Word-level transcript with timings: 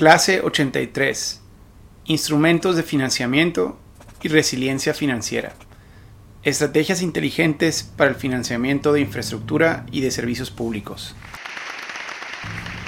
Clase 0.00 0.40
83. 0.40 1.42
Instrumentos 2.06 2.74
de 2.74 2.82
financiamiento 2.82 3.78
y 4.22 4.28
resiliencia 4.28 4.94
financiera. 4.94 5.52
Estrategias 6.42 7.02
inteligentes 7.02 7.82
para 7.82 8.08
el 8.08 8.16
financiamiento 8.16 8.94
de 8.94 9.02
infraestructura 9.02 9.84
y 9.92 10.00
de 10.00 10.10
servicios 10.10 10.50
públicos. 10.50 11.14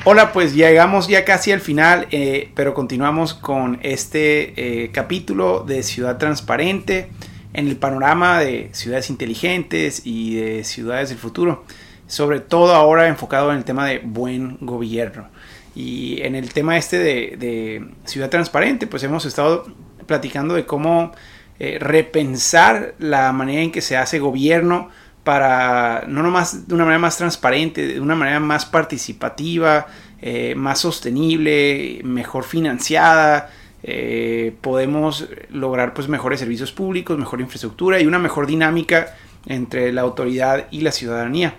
Hola, 0.06 0.32
pues 0.32 0.54
llegamos 0.54 1.06
ya 1.06 1.26
casi 1.26 1.52
al 1.52 1.60
final, 1.60 2.08
eh, 2.12 2.50
pero 2.54 2.72
continuamos 2.72 3.34
con 3.34 3.78
este 3.82 4.84
eh, 4.84 4.90
capítulo 4.90 5.64
de 5.64 5.82
Ciudad 5.82 6.16
Transparente 6.16 7.10
en 7.52 7.68
el 7.68 7.76
panorama 7.76 8.40
de 8.40 8.70
ciudades 8.72 9.10
inteligentes 9.10 10.00
y 10.06 10.36
de 10.36 10.64
ciudades 10.64 11.10
del 11.10 11.18
futuro, 11.18 11.66
sobre 12.06 12.40
todo 12.40 12.74
ahora 12.74 13.06
enfocado 13.06 13.50
en 13.50 13.58
el 13.58 13.64
tema 13.64 13.84
de 13.84 13.98
buen 13.98 14.56
gobierno. 14.62 15.28
Y 15.74 16.20
en 16.22 16.34
el 16.34 16.52
tema 16.52 16.76
este 16.76 16.98
de, 16.98 17.88
ciudad 18.04 18.28
transparente, 18.28 18.86
pues 18.86 19.02
hemos 19.04 19.24
estado 19.24 19.64
platicando 20.06 20.54
de 20.54 20.66
cómo 20.66 21.12
eh, 21.58 21.78
repensar 21.80 22.94
la 22.98 23.32
manera 23.32 23.62
en 23.62 23.72
que 23.72 23.80
se 23.80 23.96
hace 23.96 24.18
gobierno 24.18 24.90
para, 25.24 26.04
no 26.08 26.22
nomás 26.22 26.68
de 26.68 26.74
una 26.74 26.84
manera 26.84 26.98
más 26.98 27.16
transparente, 27.16 27.86
de 27.86 28.00
una 28.00 28.14
manera 28.14 28.40
más 28.40 28.66
participativa, 28.66 29.86
eh, 30.20 30.54
más 30.56 30.80
sostenible, 30.80 32.00
mejor 32.04 32.44
financiada, 32.44 33.50
eh, 33.84 34.54
podemos 34.60 35.28
lograr 35.50 35.94
pues 35.94 36.08
mejores 36.08 36.40
servicios 36.40 36.72
públicos, 36.72 37.18
mejor 37.18 37.40
infraestructura 37.40 38.00
y 38.00 38.06
una 38.06 38.18
mejor 38.18 38.46
dinámica 38.46 39.14
entre 39.46 39.92
la 39.92 40.02
autoridad 40.02 40.66
y 40.70 40.82
la 40.82 40.92
ciudadanía. 40.92 41.54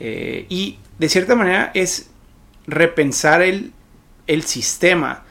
y 0.00 0.78
de 0.98 1.08
cierta 1.08 1.34
manera 1.34 1.70
es 1.74 2.13
repensar 2.66 3.42
el, 3.42 3.72
sistema 4.44 5.24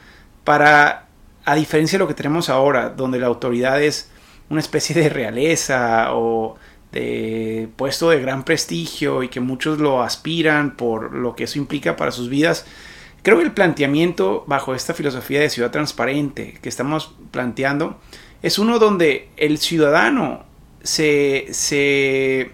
para, 0.44 1.08
a 1.44 1.54
diferencia 1.54 1.98
de 1.98 2.04
lo 2.04 2.08
que 2.08 2.14
tenemos 2.14 2.48
ahora, 2.48 2.90
donde 2.90 3.18
la 3.18 3.26
autoridad 3.26 3.82
es 3.82 4.10
una 4.48 4.60
especie 4.60 4.94
de 4.94 5.08
realeza 5.08 6.14
o 6.14 6.56
de 6.92 7.68
puesto 7.76 8.10
de 8.10 8.20
gran 8.20 8.44
prestigio 8.44 9.22
y 9.22 9.28
que 9.28 9.40
muchos 9.40 9.78
lo 9.78 10.02
aspiran 10.02 10.76
por 10.76 11.12
lo 11.12 11.34
que 11.34 11.44
eso 11.44 11.58
implica 11.58 11.96
para 11.96 12.12
sus 12.12 12.28
vidas. 12.28 12.66
Creo 13.22 13.38
que 13.38 13.44
el 13.44 13.52
planteamiento 13.52 14.44
bajo 14.46 14.74
esta 14.74 14.94
filosofía 14.94 15.40
de 15.40 15.50
ciudad 15.50 15.70
transparente 15.70 16.58
que 16.62 16.68
estamos 16.68 17.14
planteando 17.30 17.98
es 18.42 18.58
uno 18.58 18.78
donde 18.78 19.30
el 19.36 19.58
ciudadano 19.58 20.44
se, 20.82 21.46
se 21.50 22.50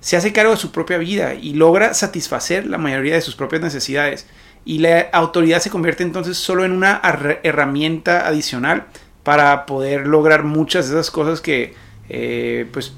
se 0.00 0.16
hace 0.16 0.32
cargo 0.32 0.52
de 0.52 0.58
su 0.58 0.70
propia 0.70 0.98
vida 0.98 1.34
y 1.34 1.54
logra 1.54 1.94
satisfacer 1.94 2.66
la 2.66 2.78
mayoría 2.78 3.14
de 3.14 3.20
sus 3.20 3.34
propias 3.34 3.62
necesidades. 3.62 4.26
Y 4.64 4.78
la 4.78 5.08
autoridad 5.12 5.60
se 5.60 5.70
convierte 5.70 6.02
entonces 6.02 6.36
solo 6.36 6.64
en 6.64 6.72
una 6.72 7.00
herramienta 7.42 8.26
adicional 8.26 8.86
para 9.24 9.66
poder 9.66 10.06
lograr 10.06 10.44
muchas 10.44 10.88
de 10.88 10.94
esas 10.94 11.10
cosas 11.10 11.40
que 11.40 11.74
eh, 12.08 12.66
pues 12.72 12.94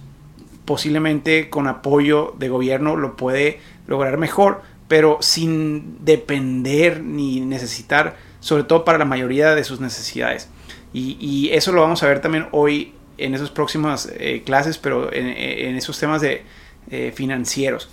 posiblemente 0.64 1.48
con 1.48 1.66
apoyo 1.66 2.34
de 2.38 2.48
gobierno 2.48 2.96
lo 2.96 3.16
puede 3.16 3.60
lograr 3.86 4.18
mejor, 4.18 4.62
pero 4.88 5.18
sin 5.20 6.04
depender 6.04 7.02
ni 7.02 7.40
necesitar, 7.40 8.16
sobre 8.40 8.64
todo 8.64 8.84
para 8.84 8.98
la 8.98 9.04
mayoría 9.04 9.54
de 9.54 9.64
sus 9.64 9.80
necesidades. 9.80 10.48
Y, 10.92 11.50
eso 11.52 11.70
lo 11.70 11.82
vamos 11.82 12.02
a 12.02 12.08
ver 12.08 12.20
también 12.20 12.48
hoy 12.50 12.94
en 13.16 13.34
esas 13.34 13.50
próximas 13.50 14.10
eh, 14.18 14.42
clases, 14.44 14.76
pero 14.76 15.12
en 15.12 15.76
esos 15.76 15.98
temas 16.00 16.20
de, 16.20 16.42
eh, 16.90 17.12
financieros. 17.14 17.90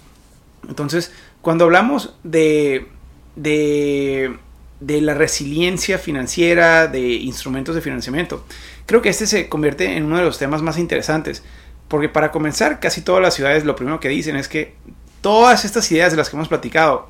Entonces, 0.67 1.11
cuando 1.41 1.65
hablamos 1.65 2.15
de, 2.23 2.87
de, 3.35 4.37
la 4.79 5.13
resiliencia 5.13 5.97
financiera, 5.97 6.87
de 6.87 7.13
instrumentos 7.13 7.75
de 7.75 7.81
financiamiento, 7.81 8.45
creo 8.85 9.01
que 9.01 9.09
este 9.09 9.27
se 9.27 9.49
convierte 9.49 9.97
en 9.97 10.05
uno 10.05 10.17
de 10.17 10.23
los 10.23 10.37
temas 10.37 10.61
más 10.61 10.77
interesantes. 10.77 11.43
Porque 11.87 12.09
para 12.09 12.31
comenzar, 12.31 12.79
casi 12.79 13.01
todas 13.01 13.21
las 13.21 13.33
ciudades 13.33 13.63
lo 13.63 13.75
primero 13.75 13.99
que 13.99 14.09
dicen 14.09 14.35
es 14.35 14.49
que 14.49 14.75
todas 15.21 15.63
estas 15.63 15.89
ideas 15.91 16.11
de 16.11 16.17
las 16.17 16.29
que 16.29 16.35
hemos 16.35 16.49
platicado 16.49 17.07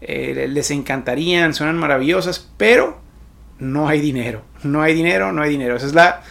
eh, 0.00 0.46
les 0.48 0.70
encantarían, 0.70 1.54
suenan 1.54 1.78
maravillosas, 1.78 2.48
pero 2.56 3.00
no 3.58 3.88
hay 3.88 4.00
dinero. 4.00 4.42
No 4.62 4.82
hay 4.82 4.94
dinero, 4.94 5.32
no 5.32 5.42
hay 5.42 5.50
dinero. 5.50 5.76
Esa 5.76 5.86
es 5.86 5.94
la, 5.94 6.22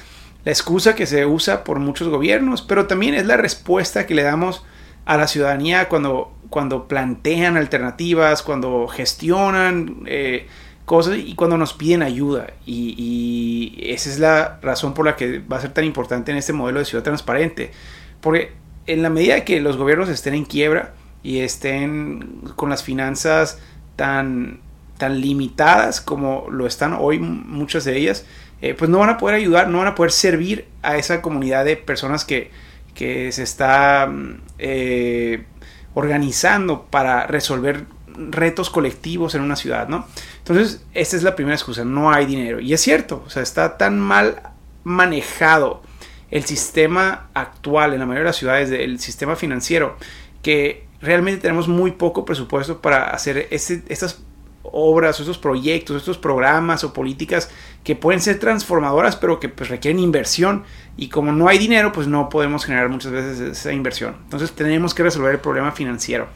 la 0.45 0.51
excusa 0.51 0.95
que 0.95 1.05
se 1.05 1.25
usa 1.25 1.63
por 1.63 1.79
muchos 1.79 2.07
gobiernos, 2.07 2.61
pero 2.61 2.87
también 2.87 3.13
es 3.15 3.25
la 3.25 3.37
respuesta 3.37 4.05
que 4.05 4.15
le 4.15 4.23
damos 4.23 4.63
a 5.07 5.15
la 5.15 5.25
ciudadanía 5.25 5.87
cuando, 5.87 6.33
cuando 6.49 6.89
plantean 6.89 7.55
alternativas, 7.55 8.43
cuando 8.43 8.87
gestionan 8.89 10.03
eh, 10.05 10.47
cosas 10.83 11.17
y 11.17 11.33
cuando 11.33 11.57
nos 11.57 11.73
piden 11.73 12.03
ayuda. 12.03 12.47
Y, 12.65 13.79
esa 13.81 14.09
es 14.09 14.19
la 14.19 14.59
razón 14.61 14.93
por 14.93 15.05
la 15.05 15.15
que 15.15 15.39
va 15.39 15.57
a 15.57 15.61
ser 15.61 15.73
tan 15.73 15.85
importante 15.85 16.31
en 16.31 16.37
este 16.37 16.51
modelo 16.51 16.79
de 16.79 16.85
ciudad 16.85 17.05
transparente. 17.05 17.71
Porque 18.19 18.51
en 18.85 19.01
la 19.01 19.09
medida 19.09 19.45
que 19.45 19.61
los 19.61 19.77
gobiernos 19.77 20.09
estén 20.09 20.33
en 20.33 20.43
quiebra 20.43 20.93
y 21.23 21.39
estén 21.39 22.41
con 22.57 22.69
las 22.69 22.83
finanzas 22.83 23.59
tan, 23.95 24.59
tan 24.97 25.21
limitadas 25.21 26.01
como 26.01 26.47
lo 26.51 26.67
están 26.67 26.97
hoy 26.99 27.17
muchas 27.19 27.85
de 27.85 27.95
ellas, 27.97 28.25
eh, 28.61 28.73
pues 28.73 28.89
no 28.89 28.99
van 28.99 29.09
a 29.11 29.17
poder 29.17 29.37
ayudar, 29.37 29.69
no 29.69 29.77
van 29.77 29.87
a 29.87 29.95
poder 29.95 30.11
servir 30.11 30.65
a 30.81 30.97
esa 30.97 31.21
comunidad 31.21 31.63
de 31.63 31.77
personas 31.77 32.25
que, 32.25 32.51
que 32.97 33.31
se 33.31 33.43
está 33.43 34.07
mm, 34.07 34.41
eh, 34.57 35.45
organizando 35.93 36.87
para 36.89 37.27
resolver 37.27 37.85
retos 38.07 38.71
colectivos 38.71 39.35
en 39.35 39.41
una 39.41 39.55
ciudad, 39.55 39.87
¿no? 39.87 40.07
Entonces, 40.39 40.83
esta 40.95 41.15
es 41.15 41.21
la 41.21 41.35
primera 41.35 41.55
excusa, 41.55 41.85
no 41.85 42.11
hay 42.11 42.25
dinero. 42.25 42.59
Y 42.59 42.73
es 42.73 42.81
cierto, 42.81 43.23
o 43.25 43.29
sea, 43.29 43.43
está 43.43 43.77
tan 43.77 43.99
mal 43.99 44.41
manejado 44.83 45.83
el 46.31 46.43
sistema 46.45 47.29
actual 47.35 47.93
en 47.93 47.99
la 47.99 48.07
mayoría 48.07 48.23
de 48.23 48.29
las 48.29 48.37
ciudades, 48.37 48.71
el 48.71 48.99
sistema 48.99 49.35
financiero, 49.35 49.95
que 50.41 50.87
realmente 50.99 51.41
tenemos 51.41 51.67
muy 51.67 51.91
poco 51.91 52.25
presupuesto 52.25 52.81
para 52.81 53.11
hacer 53.11 53.47
este, 53.51 53.83
estas 53.89 54.23
obras, 54.71 55.19
estos 55.19 55.37
proyectos, 55.37 55.97
estos 55.97 56.17
programas 56.17 56.83
o 56.83 56.93
políticas 56.93 57.49
que 57.83 57.95
pueden 57.95 58.21
ser 58.21 58.39
transformadoras, 58.39 59.15
pero 59.15 59.39
que 59.39 59.49
pues 59.49 59.69
requieren 59.69 59.99
inversión. 59.99 60.63
Y 60.97 61.09
como 61.09 61.31
no 61.31 61.47
hay 61.47 61.57
dinero, 61.57 61.91
pues 61.91 62.07
no 62.07 62.29
podemos 62.29 62.65
generar 62.65 62.89
muchas 62.89 63.11
veces 63.11 63.39
esa 63.39 63.71
inversión. 63.71 64.15
Entonces 64.23 64.51
tenemos 64.51 64.93
que 64.93 65.03
resolver 65.03 65.33
el 65.33 65.39
problema 65.39 65.71
financiero. 65.71 66.27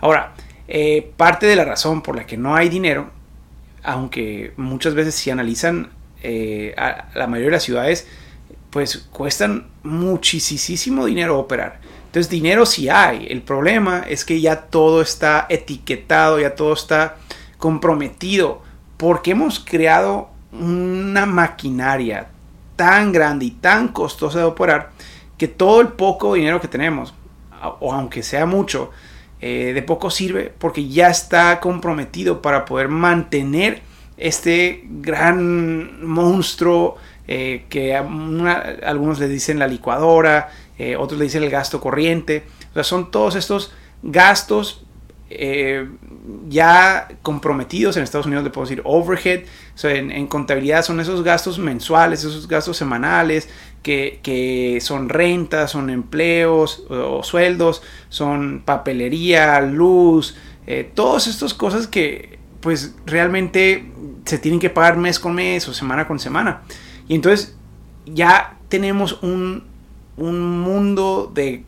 Ahora, 0.00 0.34
eh, 0.68 1.12
parte 1.16 1.46
de 1.46 1.56
la 1.56 1.64
razón 1.64 2.02
por 2.02 2.16
la 2.16 2.26
que 2.26 2.36
no 2.36 2.54
hay 2.54 2.68
dinero, 2.68 3.10
aunque 3.82 4.52
muchas 4.56 4.94
veces 4.94 5.14
si 5.14 5.30
analizan 5.30 5.90
eh, 6.22 6.74
a 6.76 7.08
la 7.14 7.26
mayoría 7.26 7.48
de 7.48 7.56
las 7.56 7.62
ciudades, 7.62 8.06
pues 8.70 9.08
cuestan 9.10 9.68
muchísimo 9.82 11.06
dinero 11.06 11.38
operar. 11.38 11.80
Entonces 12.08 12.30
dinero 12.30 12.64
sí 12.64 12.88
hay. 12.88 13.26
El 13.28 13.42
problema 13.42 14.02
es 14.08 14.24
que 14.24 14.40
ya 14.40 14.62
todo 14.62 15.02
está 15.02 15.44
etiquetado, 15.50 16.40
ya 16.40 16.54
todo 16.54 16.72
está 16.72 17.16
comprometido. 17.58 18.62
Porque 18.96 19.32
hemos 19.32 19.60
creado 19.60 20.30
una 20.50 21.26
maquinaria 21.26 22.28
tan 22.76 23.12
grande 23.12 23.44
y 23.44 23.50
tan 23.50 23.88
costosa 23.88 24.38
de 24.38 24.44
operar 24.44 24.90
que 25.36 25.48
todo 25.48 25.82
el 25.82 25.88
poco 25.88 26.34
dinero 26.34 26.62
que 26.62 26.68
tenemos, 26.68 27.12
o 27.80 27.92
aunque 27.92 28.22
sea 28.22 28.46
mucho, 28.46 28.90
eh, 29.40 29.72
de 29.74 29.82
poco 29.82 30.10
sirve 30.10 30.52
porque 30.58 30.88
ya 30.88 31.10
está 31.10 31.60
comprometido 31.60 32.40
para 32.42 32.64
poder 32.64 32.88
mantener 32.88 33.82
este 34.18 34.84
gran 34.84 36.04
monstruo 36.06 36.96
eh, 37.26 37.64
que 37.68 37.94
algunos 37.94 39.18
le 39.18 39.28
dicen 39.28 39.58
la 39.58 39.66
licuadora, 39.66 40.50
eh, 40.78 40.96
otros 40.96 41.18
le 41.18 41.24
dicen 41.24 41.42
el 41.42 41.50
gasto 41.50 41.80
corriente. 41.80 42.44
O 42.70 42.74
sea, 42.74 42.84
son 42.84 43.10
todos 43.10 43.34
estos 43.34 43.72
gastos 44.02 44.84
eh, 45.30 45.86
ya 46.48 47.06
comprometidos 47.20 47.98
en 47.98 48.02
Estados 48.02 48.26
Unidos, 48.26 48.44
le 48.44 48.50
puedo 48.50 48.66
decir 48.66 48.80
overhead. 48.84 49.42
En, 49.82 50.26
contabilidad 50.26 50.82
son 50.82 51.00
esos 51.00 51.22
gastos 51.22 51.58
mensuales, 51.58 52.20
esos 52.20 52.48
gastos 52.48 52.76
semanales, 52.76 53.48
que, 53.82 54.78
son 54.80 55.08
rentas, 55.08 55.70
son 55.70 55.90
empleos 55.90 56.84
o, 56.88 57.22
sueldos, 57.22 57.82
son 58.08 58.62
papelería, 58.64 59.60
luz, 59.60 60.36
eh, 60.66 60.90
todas 60.94 61.26
estas 61.26 61.54
cosas 61.54 61.86
que 61.86 62.37
pues 62.60 62.94
realmente 63.06 63.90
se 64.24 64.38
tienen 64.38 64.60
que 64.60 64.70
pagar 64.70 64.96
mes 64.96 65.18
con 65.18 65.34
mes 65.34 65.68
o 65.68 65.74
semana 65.74 66.06
con 66.06 66.18
semana. 66.18 66.62
Y 67.08 67.14
entonces 67.14 67.56
ya 68.06 68.58
tenemos 68.68 69.22
un, 69.22 69.64
un 70.16 70.60
mundo 70.60 71.30
de 71.32 71.64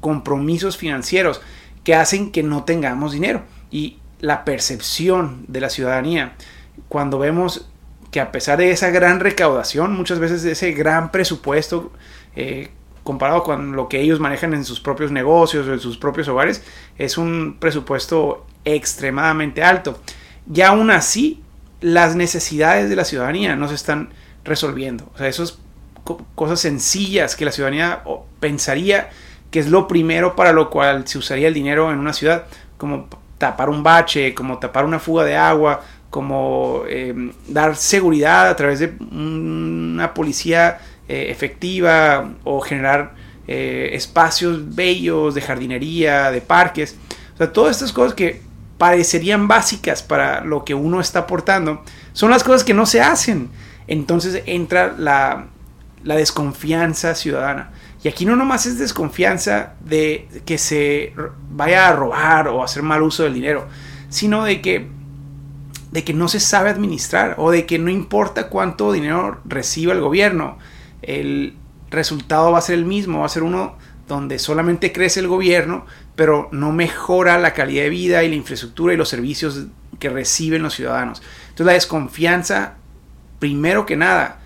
compromisos 0.00 0.76
financieros 0.76 1.40
que 1.84 1.94
hacen 1.94 2.32
que 2.32 2.42
no 2.42 2.64
tengamos 2.64 3.12
dinero. 3.12 3.42
Y 3.70 3.98
la 4.20 4.44
percepción 4.44 5.44
de 5.48 5.60
la 5.60 5.68
ciudadanía, 5.68 6.34
cuando 6.88 7.18
vemos 7.18 7.68
que 8.10 8.20
a 8.20 8.30
pesar 8.30 8.58
de 8.58 8.70
esa 8.70 8.90
gran 8.90 9.20
recaudación, 9.20 9.96
muchas 9.96 10.18
veces 10.18 10.42
de 10.42 10.52
ese 10.52 10.72
gran 10.72 11.10
presupuesto, 11.10 11.92
eh, 12.36 12.70
comparado 13.02 13.42
con 13.42 13.72
lo 13.72 13.88
que 13.88 14.00
ellos 14.00 14.20
manejan 14.20 14.54
en 14.54 14.64
sus 14.64 14.80
propios 14.80 15.10
negocios 15.10 15.66
o 15.66 15.72
en 15.72 15.80
sus 15.80 15.98
propios 15.98 16.28
hogares, 16.28 16.62
es 16.98 17.18
un 17.18 17.56
presupuesto 17.58 18.46
extremadamente 18.64 19.62
alto. 19.62 20.00
Y 20.52 20.60
aún 20.62 20.90
así, 20.90 21.42
las 21.80 22.16
necesidades 22.16 22.88
de 22.88 22.96
la 22.96 23.04
ciudadanía 23.04 23.56
no 23.56 23.68
se 23.68 23.74
están 23.74 24.10
resolviendo. 24.44 25.10
O 25.14 25.18
sea, 25.18 25.28
esas 25.28 25.58
cosas 26.34 26.60
sencillas 26.60 27.36
que 27.36 27.44
la 27.44 27.52
ciudadanía 27.52 28.02
pensaría 28.40 29.10
que 29.50 29.60
es 29.60 29.68
lo 29.68 29.86
primero 29.86 30.34
para 30.34 30.52
lo 30.52 30.70
cual 30.70 31.06
se 31.06 31.18
usaría 31.18 31.46
el 31.46 31.54
dinero 31.54 31.92
en 31.92 31.98
una 31.98 32.12
ciudad, 32.12 32.46
como 32.78 33.06
tapar 33.38 33.68
un 33.68 33.82
bache, 33.82 34.34
como 34.34 34.58
tapar 34.58 34.84
una 34.84 34.98
fuga 34.98 35.24
de 35.24 35.36
agua, 35.36 35.82
como 36.10 36.84
em, 36.88 37.32
dar 37.48 37.76
seguridad 37.76 38.48
a 38.48 38.56
través 38.56 38.80
de 38.80 38.94
una 39.12 40.14
policía 40.14 40.78
eh, 41.08 41.26
efectiva 41.30 42.32
o 42.44 42.60
generar 42.60 43.14
eh, 43.46 43.90
espacios 43.92 44.74
bellos 44.74 45.34
de 45.34 45.42
jardinería, 45.42 46.30
de 46.30 46.40
parques. 46.40 46.96
O 47.34 47.36
sea, 47.36 47.52
todas 47.52 47.76
estas 47.76 47.92
cosas 47.92 48.14
que 48.14 48.40
parecerían 48.82 49.46
básicas 49.46 50.02
para 50.02 50.40
lo 50.40 50.64
que 50.64 50.74
uno 50.74 51.00
está 51.00 51.20
aportando, 51.20 51.84
son 52.14 52.30
las 52.30 52.42
cosas 52.42 52.64
que 52.64 52.74
no 52.74 52.84
se 52.84 53.00
hacen. 53.00 53.48
Entonces 53.86 54.42
entra 54.46 54.92
la, 54.98 55.46
desconfianza 56.02 57.14
ciudadana. 57.14 57.70
Y 58.02 58.08
aquí 58.08 58.24
no 58.24 58.34
nomás 58.34 58.66
es 58.66 58.80
desconfianza 58.80 59.74
de 59.84 60.26
que 60.44 60.58
se 60.58 61.14
vaya 61.52 61.86
a 61.86 61.92
robar 61.92 62.48
o 62.48 62.64
hacer 62.64 62.82
mal 62.82 63.02
uso 63.02 63.22
del 63.22 63.34
dinero, 63.34 63.68
sino 64.08 64.42
de 64.42 64.60
que 64.60 64.88
de 65.92 66.02
que 66.02 66.12
no 66.12 66.26
se 66.26 66.40
sabe 66.40 66.68
administrar 66.68 67.36
o 67.38 67.52
de 67.52 67.66
que 67.66 67.78
no 67.78 67.88
importa 67.88 68.48
cuánto 68.48 68.90
dinero 68.90 69.38
reciba 69.44 69.92
el 69.92 70.00
gobierno, 70.00 70.58
el 71.02 71.54
resultado 71.88 72.50
va 72.50 72.58
a 72.58 72.62
ser 72.62 72.80
el 72.80 72.84
mismo, 72.84 73.20
va 73.20 73.26
a 73.26 73.28
ser 73.28 73.44
uno 73.44 73.76
donde 74.08 74.40
solamente 74.40 74.90
crece 74.90 75.20
el 75.20 75.28
gobierno, 75.28 75.86
pero 76.22 76.48
no 76.52 76.70
mejora 76.70 77.36
la 77.36 77.52
calidad 77.52 77.82
de 77.82 77.88
vida 77.90 78.22
y 78.22 78.28
la 78.28 78.36
infraestructura 78.36 78.94
y 78.94 78.96
los 78.96 79.08
servicios 79.08 79.66
que 79.98 80.08
reciben 80.08 80.62
los 80.62 80.72
ciudadanos. 80.72 81.20
Entonces 81.48 81.66
la 81.66 81.72
desconfianza, 81.72 82.74
primero 83.40 83.86
que 83.86 83.96
nada, 83.96 84.38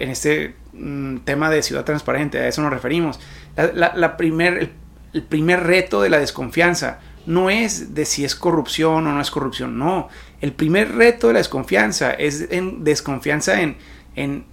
en 0.00 0.10
este 0.10 0.56
mm, 0.72 1.18
tema 1.18 1.48
de 1.48 1.62
ciudad 1.62 1.84
transparente, 1.84 2.38
a 2.38 2.48
eso 2.48 2.60
nos 2.60 2.72
referimos, 2.72 3.20
la, 3.54 4.16
primer, 4.16 4.72
el 5.12 5.22
primer 5.22 5.62
reto 5.62 6.02
de 6.02 6.10
la 6.10 6.18
desconfianza 6.18 6.98
no 7.24 7.50
es 7.50 7.94
de 7.94 8.04
si 8.04 8.24
es 8.24 8.34
corrupción 8.34 9.06
o 9.06 9.12
no 9.12 9.20
es 9.20 9.30
corrupción, 9.30 9.78
no. 9.78 10.08
El 10.40 10.52
primer 10.52 10.96
reto 10.96 11.28
de 11.28 11.34
la 11.34 11.38
desconfianza 11.38 12.10
es 12.14 12.48
en 12.50 12.82
desconfianza 12.82 13.60
en, 13.60 13.76
en, 14.16 14.44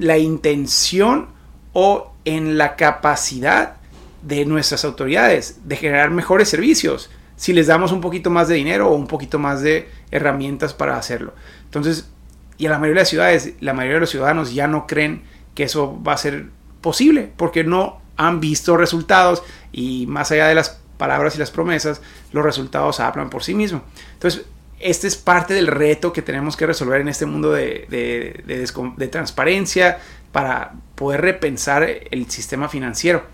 la 0.00 0.16
intención 0.16 1.26
o 1.74 2.14
en 2.24 2.56
la 2.56 2.76
capacidad 2.76 3.76
de 4.22 4.44
nuestras 4.44 4.84
autoridades 4.84 5.60
de 5.64 5.76
generar 5.76 6.10
mejores 6.10 6.48
servicios 6.48 7.10
si 7.36 7.52
les 7.52 7.66
damos 7.66 7.90
un 7.92 8.00
poquito 8.00 8.28
más 8.28 8.48
de 8.48 8.56
dinero 8.56 8.88
o 8.88 8.94
un 8.94 9.06
poquito 9.06 9.38
más 9.38 9.62
de 9.62 9.88
herramientas 10.10 10.74
para 10.74 10.98
hacerlo. 10.98 11.32
Entonces, 11.64 12.10
y 12.58 12.66
a 12.66 12.70
la 12.70 12.78
mayoría 12.78 12.98
de 12.98 13.02
las 13.02 13.08
ciudades, 13.08 13.54
la 13.60 13.72
mayoría 13.72 13.94
de 13.94 14.00
los 14.00 14.10
ciudadanos 14.10 14.52
ya 14.52 14.68
no 14.68 14.86
creen 14.86 15.22
que 15.54 15.64
eso 15.64 15.98
va 16.02 16.12
a 16.12 16.18
ser 16.18 16.46
posible 16.82 17.32
porque 17.36 17.64
no 17.64 18.02
han 18.16 18.40
visto 18.40 18.76
resultados 18.76 19.42
y 19.72 20.06
más 20.06 20.30
allá 20.30 20.48
de 20.48 20.54
las 20.54 20.80
palabras 20.98 21.34
y 21.36 21.38
las 21.38 21.50
promesas, 21.50 22.02
los 22.32 22.44
resultados 22.44 23.00
hablan 23.00 23.30
por 23.30 23.42
sí 23.42 23.54
mismos. 23.54 23.82
Entonces, 24.12 24.44
este 24.78 25.06
es 25.06 25.16
parte 25.16 25.54
del 25.54 25.66
reto 25.66 26.12
que 26.12 26.22
tenemos 26.22 26.56
que 26.56 26.66
resolver 26.66 27.00
en 27.00 27.08
este 27.08 27.26
mundo 27.26 27.52
de, 27.52 27.86
de, 27.88 29.08
transparencia 29.08 29.98
para 30.32 30.72
poder 30.94 31.22
repensar 31.22 31.88
el 32.10 32.30
sistema 32.30 32.68
financiero. 32.68 33.24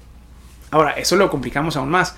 Ahora, 0.71 0.93
eso 0.93 1.17
lo 1.17 1.31
complicamos 1.31 1.77
aún 1.77 1.91
más. 1.91 2.17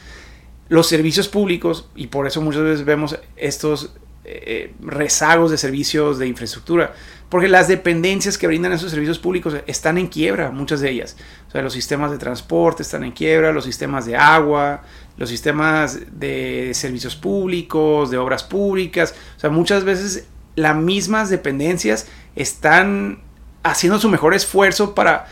Los 0.68 0.86
servicios 0.86 1.28
públicos, 1.28 1.88
y 1.94 2.08
por 2.08 2.26
eso 2.26 2.40
muchas 2.42 2.62
veces 2.62 2.84
vemos 2.84 3.18
estos 3.36 3.94
eh, 4.24 4.74
rezagos 4.80 5.50
de 5.50 5.56
servicios 5.56 6.18
de 6.18 6.26
infraestructura, 6.26 6.92
porque 7.30 7.48
las 7.48 7.68
dependencias 7.68 8.36
que 8.36 8.46
brindan 8.46 8.72
esos 8.72 8.90
servicios 8.90 9.18
públicos 9.18 9.54
están 9.66 9.96
en 9.96 10.08
quiebra, 10.08 10.50
muchas 10.50 10.80
de 10.80 10.90
ellas. 10.90 11.16
O 11.48 11.50
sea, 11.50 11.62
los 11.62 11.72
sistemas 11.72 12.10
de 12.10 12.18
transporte 12.18 12.82
están 12.82 13.04
en 13.04 13.12
quiebra, 13.12 13.52
los 13.52 13.64
sistemas 13.64 14.04
de 14.04 14.16
agua, 14.16 14.82
los 15.16 15.30
sistemas 15.30 15.98
de 16.12 16.72
servicios 16.74 17.16
públicos, 17.16 18.10
de 18.10 18.18
obras 18.18 18.44
públicas. 18.44 19.14
O 19.36 19.40
sea, 19.40 19.48
muchas 19.48 19.84
veces 19.84 20.26
las 20.56 20.76
mismas 20.76 21.30
dependencias 21.30 22.06
están 22.36 23.20
haciendo 23.62 23.98
su 23.98 24.08
mejor 24.08 24.34
esfuerzo 24.34 24.94
para 24.94 25.26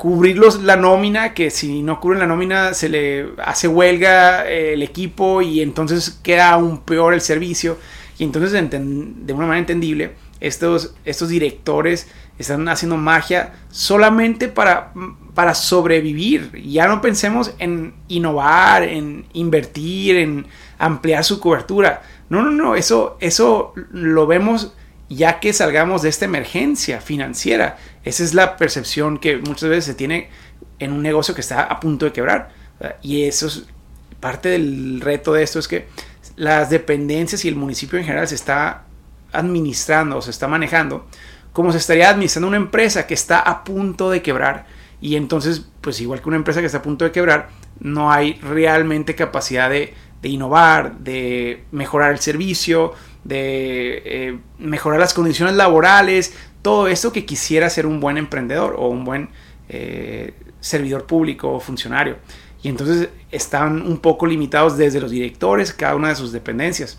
cubrirlos 0.00 0.62
la 0.62 0.76
nómina, 0.76 1.34
que 1.34 1.50
si 1.50 1.82
no 1.82 2.00
cubren 2.00 2.20
la 2.20 2.26
nómina 2.26 2.72
se 2.72 2.88
le 2.88 3.34
hace 3.44 3.68
huelga 3.68 4.48
el 4.48 4.82
equipo 4.82 5.42
y 5.42 5.60
entonces 5.60 6.18
queda 6.22 6.52
aún 6.52 6.78
peor 6.78 7.12
el 7.12 7.20
servicio. 7.20 7.76
Y 8.18 8.24
entonces, 8.24 8.52
de 8.70 9.32
una 9.34 9.46
manera 9.46 9.58
entendible, 9.58 10.12
estos, 10.40 10.94
estos 11.04 11.28
directores 11.28 12.08
están 12.38 12.66
haciendo 12.70 12.96
magia 12.96 13.52
solamente 13.70 14.48
para, 14.48 14.94
para 15.34 15.54
sobrevivir. 15.54 16.50
Ya 16.64 16.88
no 16.88 17.02
pensemos 17.02 17.52
en 17.58 17.92
innovar, 18.08 18.84
en 18.84 19.26
invertir, 19.34 20.16
en 20.16 20.46
ampliar 20.78 21.24
su 21.24 21.40
cobertura. 21.40 22.00
No, 22.30 22.40
no, 22.40 22.50
no, 22.50 22.74
eso, 22.74 23.18
eso 23.20 23.74
lo 23.92 24.26
vemos 24.26 24.72
ya 25.10 25.40
que 25.40 25.52
salgamos 25.52 26.02
de 26.02 26.08
esta 26.08 26.24
emergencia 26.24 27.02
financiera. 27.02 27.76
Esa 28.04 28.24
es 28.24 28.34
la 28.34 28.56
percepción 28.56 29.18
que 29.18 29.36
muchas 29.38 29.68
veces 29.68 29.84
se 29.84 29.94
tiene 29.94 30.30
en 30.78 30.92
un 30.92 31.02
negocio 31.02 31.34
que 31.34 31.40
está 31.40 31.62
a 31.62 31.80
punto 31.80 32.06
de 32.06 32.12
quebrar. 32.12 32.50
Y 33.02 33.24
eso 33.24 33.46
es 33.46 33.64
parte 34.20 34.48
del 34.48 35.00
reto 35.00 35.32
de 35.32 35.42
esto, 35.42 35.58
es 35.58 35.68
que 35.68 35.86
las 36.36 36.70
dependencias 36.70 37.44
y 37.44 37.48
el 37.48 37.56
municipio 37.56 37.98
en 37.98 38.04
general 38.04 38.26
se 38.28 38.34
está 38.34 38.84
administrando 39.32 40.16
o 40.16 40.22
se 40.22 40.30
está 40.30 40.48
manejando 40.48 41.06
como 41.52 41.72
se 41.72 41.78
estaría 41.78 42.10
administrando 42.10 42.48
una 42.48 42.56
empresa 42.56 43.06
que 43.06 43.14
está 43.14 43.40
a 43.40 43.64
punto 43.64 44.10
de 44.10 44.22
quebrar 44.22 44.66
y 45.00 45.16
entonces 45.16 45.66
pues 45.80 46.00
igual 46.00 46.20
que 46.20 46.28
una 46.28 46.36
empresa 46.36 46.60
que 46.60 46.66
está 46.66 46.78
a 46.78 46.82
punto 46.82 47.04
de 47.04 47.12
quebrar 47.12 47.48
no 47.80 48.12
hay 48.12 48.34
realmente 48.34 49.14
capacidad 49.14 49.70
de, 49.70 49.94
innovar, 50.22 50.98
de 50.98 51.64
mejorar 51.72 52.12
el 52.12 52.18
servicio, 52.18 52.92
de 53.24 54.02
eh, 54.04 54.38
mejorar 54.58 55.00
las 55.00 55.14
condiciones 55.14 55.54
laborales, 55.54 56.34
todo 56.62 56.88
esto 56.88 57.12
que 57.12 57.24
quisiera 57.24 57.70
ser 57.70 57.86
un 57.86 58.00
buen 58.00 58.18
emprendedor 58.18 58.74
o 58.78 58.88
un 58.88 59.04
buen 59.04 59.30
eh, 59.68 60.34
servidor 60.60 61.06
público 61.06 61.50
o 61.50 61.60
funcionario 61.60 62.16
y 62.62 62.68
entonces 62.68 63.08
están 63.30 63.82
un 63.82 63.98
poco 63.98 64.26
limitados 64.26 64.76
desde 64.76 65.00
los 65.00 65.10
directores, 65.10 65.72
cada 65.72 65.94
una 65.94 66.08
de 66.08 66.16
sus 66.16 66.32
dependencias. 66.32 66.98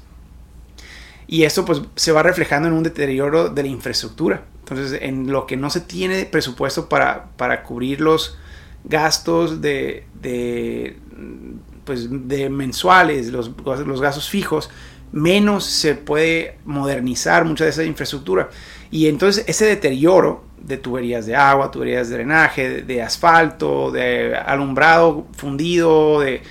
Y 1.27 1.43
esto 1.43 1.65
pues 1.65 1.81
se 1.95 2.11
va 2.11 2.23
reflejando 2.23 2.67
en 2.67 2.73
un 2.73 2.83
deterioro 2.83 3.49
de 3.49 3.63
la 3.63 3.69
infraestructura. 3.69 4.43
Entonces, 4.59 4.99
en 5.01 5.31
lo 5.31 5.45
que 5.45 5.57
no 5.57 5.69
se 5.69 5.81
tiene 5.81 6.25
presupuesto 6.25 6.89
para, 6.89 7.29
para 7.37 7.63
cubrir 7.63 8.01
los 8.01 8.37
gastos 8.83 9.61
de, 9.61 10.05
de, 10.19 10.97
pues, 11.85 12.07
de 12.09 12.49
mensuales, 12.49 13.31
los, 13.31 13.51
los 13.85 14.01
gastos 14.01 14.29
fijos, 14.29 14.69
menos 15.11 15.65
se 15.65 15.93
puede 15.93 16.57
modernizar 16.65 17.45
mucha 17.45 17.65
de 17.65 17.69
esa 17.69 17.83
infraestructura. 17.83 18.49
Y 18.91 19.07
entonces 19.07 19.45
ese 19.47 19.65
deterioro 19.65 20.43
de 20.61 20.77
tuberías 20.77 21.25
de 21.25 21.35
agua, 21.35 21.71
tuberías 21.71 22.09
de 22.09 22.15
drenaje, 22.15 22.81
de, 22.83 23.01
asfalto, 23.01 23.89
de 23.91 24.35
alumbrado 24.35 25.25
fundido, 25.35 26.19
de, 26.19 26.41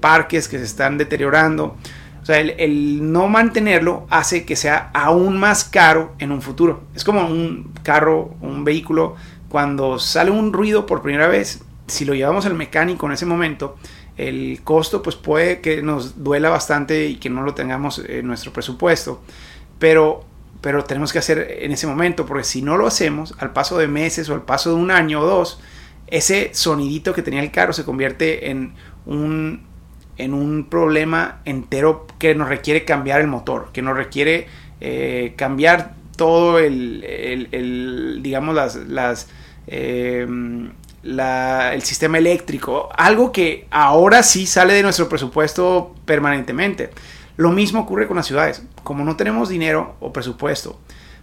parques 0.00 0.48
que 0.48 0.58
se 0.58 0.64
están 0.64 0.98
deteriorando. 0.98 1.76
O 2.22 2.26
sea, 2.26 2.40
el, 2.40 3.12
no 3.12 3.28
mantenerlo 3.28 4.06
hace 4.10 4.44
que 4.44 4.56
sea 4.56 4.90
aún 4.92 5.38
más 5.38 5.64
caro 5.64 6.14
en 6.18 6.32
un 6.32 6.42
futuro. 6.42 6.82
Es 6.94 7.04
como 7.04 7.26
un 7.26 7.72
carro, 7.82 8.34
un 8.40 8.64
vehículo, 8.64 9.14
cuando 9.48 9.98
sale 9.98 10.32
un 10.32 10.52
ruido 10.52 10.86
por 10.86 11.02
primera 11.02 11.28
vez, 11.28 11.62
si 11.86 12.04
lo 12.04 12.14
llevamos 12.14 12.46
al 12.46 12.54
mecánico 12.54 13.06
en 13.06 13.12
ese 13.12 13.26
momento, 13.26 13.76
el 14.16 14.60
costo 14.64 15.02
pues 15.02 15.14
puede 15.14 15.60
que 15.60 15.82
nos 15.82 16.22
duela 16.24 16.50
bastante 16.50 17.06
y 17.06 17.16
que 17.16 17.30
no 17.30 17.42
lo 17.42 17.54
tengamos 17.54 18.00
en 18.00 18.26
nuestro 18.26 18.52
presupuesto. 18.52 19.22
Pero 19.78 20.24
pero 20.60 20.84
tenemos 20.84 21.12
que 21.12 21.18
hacer 21.18 21.58
en 21.60 21.72
ese 21.72 21.86
momento, 21.86 22.26
porque 22.26 22.44
si 22.44 22.62
no 22.62 22.76
lo 22.76 22.86
hacemos, 22.86 23.34
al 23.38 23.52
paso 23.52 23.78
de 23.78 23.88
meses 23.88 24.28
o 24.28 24.34
al 24.34 24.42
paso 24.42 24.70
de 24.70 24.76
un 24.76 24.90
año 24.90 25.20
o 25.20 25.26
dos, 25.26 25.60
ese 26.06 26.50
sonidito 26.54 27.12
que 27.12 27.22
tenía 27.22 27.42
el 27.42 27.50
carro 27.50 27.72
se 27.72 27.84
convierte 27.84 28.50
en 28.50 28.74
un, 29.06 29.66
en 30.18 30.34
un 30.34 30.66
problema 30.68 31.40
entero 31.44 32.06
que 32.18 32.34
nos 32.34 32.48
requiere 32.48 32.84
cambiar 32.84 33.20
el 33.20 33.26
motor, 33.26 33.70
que 33.72 33.82
nos 33.82 33.96
requiere 33.96 34.46
eh, 34.80 35.34
cambiar 35.36 35.94
todo 36.16 36.58
el, 36.58 37.04
el, 37.04 38.20
digamos, 38.22 38.54
las, 38.54 38.76
las 38.76 39.28
eh, 39.66 40.26
el 41.02 41.82
sistema 41.82 42.18
eléctrico, 42.18 42.88
algo 42.96 43.30
que 43.30 43.66
ahora 43.70 44.22
sí 44.22 44.46
sale 44.46 44.74
de 44.74 44.82
nuestro 44.82 45.08
presupuesto 45.08 45.94
permanentemente. 46.04 46.90
Lo 47.36 47.50
mismo 47.50 47.80
ocurre 47.80 48.06
con 48.06 48.16
las 48.16 48.26
ciudades. 48.26 48.62
Como 48.82 49.04
no 49.04 49.16
tenemos 49.16 49.48
dinero 49.48 49.96
o 50.00 50.12
presupuesto 50.12 50.78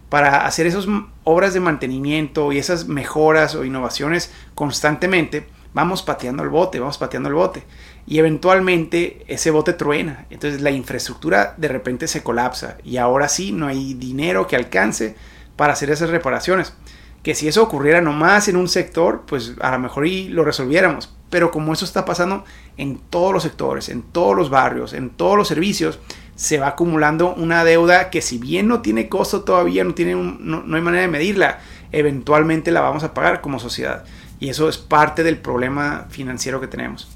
para 0.10 0.46
hacer 0.46 0.68
esas 0.68 0.86
obras 1.24 1.56
de 1.56 1.60
mantenimiento 1.60 2.52
y 2.52 2.60
esas 2.60 2.88
mejoras 2.88 3.56
o 3.56 3.66
innovaciones 3.66 4.32
constantemente, 4.54 5.48
vamos 5.74 6.04
pateando 6.04 6.44
el 6.44 6.50
bote, 6.50 6.80
vamos 6.80 7.00
pateando 7.00 7.30
el 7.30 7.36
bote. 7.36 7.64
Y 8.06 8.20
eventualmente 8.20 9.24
ese 9.28 9.50
bote 9.50 9.74
truena. 9.74 10.28
Entonces 10.30 10.62
la 10.62 10.70
infraestructura 10.70 11.56
de 11.58 11.68
repente 11.68 12.08
se 12.08 12.22
colapsa. 12.22 12.78
Y 12.84 12.98
ahora 12.98 13.28
sí 13.28 13.52
no 13.52 13.66
hay 13.66 13.96
dinero 13.96 14.46
que 14.46 14.56
alcance 14.56 15.16
para 15.56 15.74
hacer 15.74 15.90
esas 15.90 16.12
reparaciones. 16.12 16.76
Que 17.24 17.36
si 17.36 17.48
eso 17.48 17.64
ocurriera 17.64 18.02
nomás 18.02 18.48
en 18.48 18.58
un 18.58 18.68
sector, 18.68 19.24
pues 19.26 19.54
a 19.62 19.72
lo 19.72 19.80
mejor 19.80 20.06
y 20.06 20.28
lo 20.28 20.44
resolviéramos. 20.44 21.16
Pero 21.30 21.50
como 21.52 21.74
eso 21.74 21.86
está 21.86 22.06
pasando 22.06 22.44
en 22.78 22.98
todos 22.98 23.34
los 23.34 23.44
sectores, 23.44 23.90
en 23.90 24.04
todos 24.04 24.36
los 24.36 24.50
barrios, 24.50 24.94
en 24.94 25.10
todos 25.10 25.38
los 25.38 25.48
servicios, 25.48 26.00
se 26.36 26.60
va 26.60 26.68
acumulando 26.68 27.34
una 27.34 27.64
deuda 27.64 28.10
que 28.10 28.22
si 28.22 28.38
bien 28.38 28.68
no 28.68 28.82
tiene 28.82 29.08
costo 29.08 29.44
todavía, 29.44 29.84
no, 29.84 29.94
tiene 29.94 30.16
no, 30.16 30.64
hay 30.76 30.82
manera 30.82 31.02
de 31.04 31.08
medirla, 31.08 31.60
eventualmente 31.92 32.72
la 32.72 32.82
vamos 32.82 33.04
a 33.04 33.14
pagar 33.14 33.42
como 33.42 33.60
sociedad. 33.60 34.04
Y 34.40 34.50
eso 34.50 34.68
es 34.68 34.78
parte 34.78 35.24
del 35.24 35.38
problema 35.38 36.08
financiero 36.10 36.60
que 36.60 36.68
tenemos. 36.68 37.10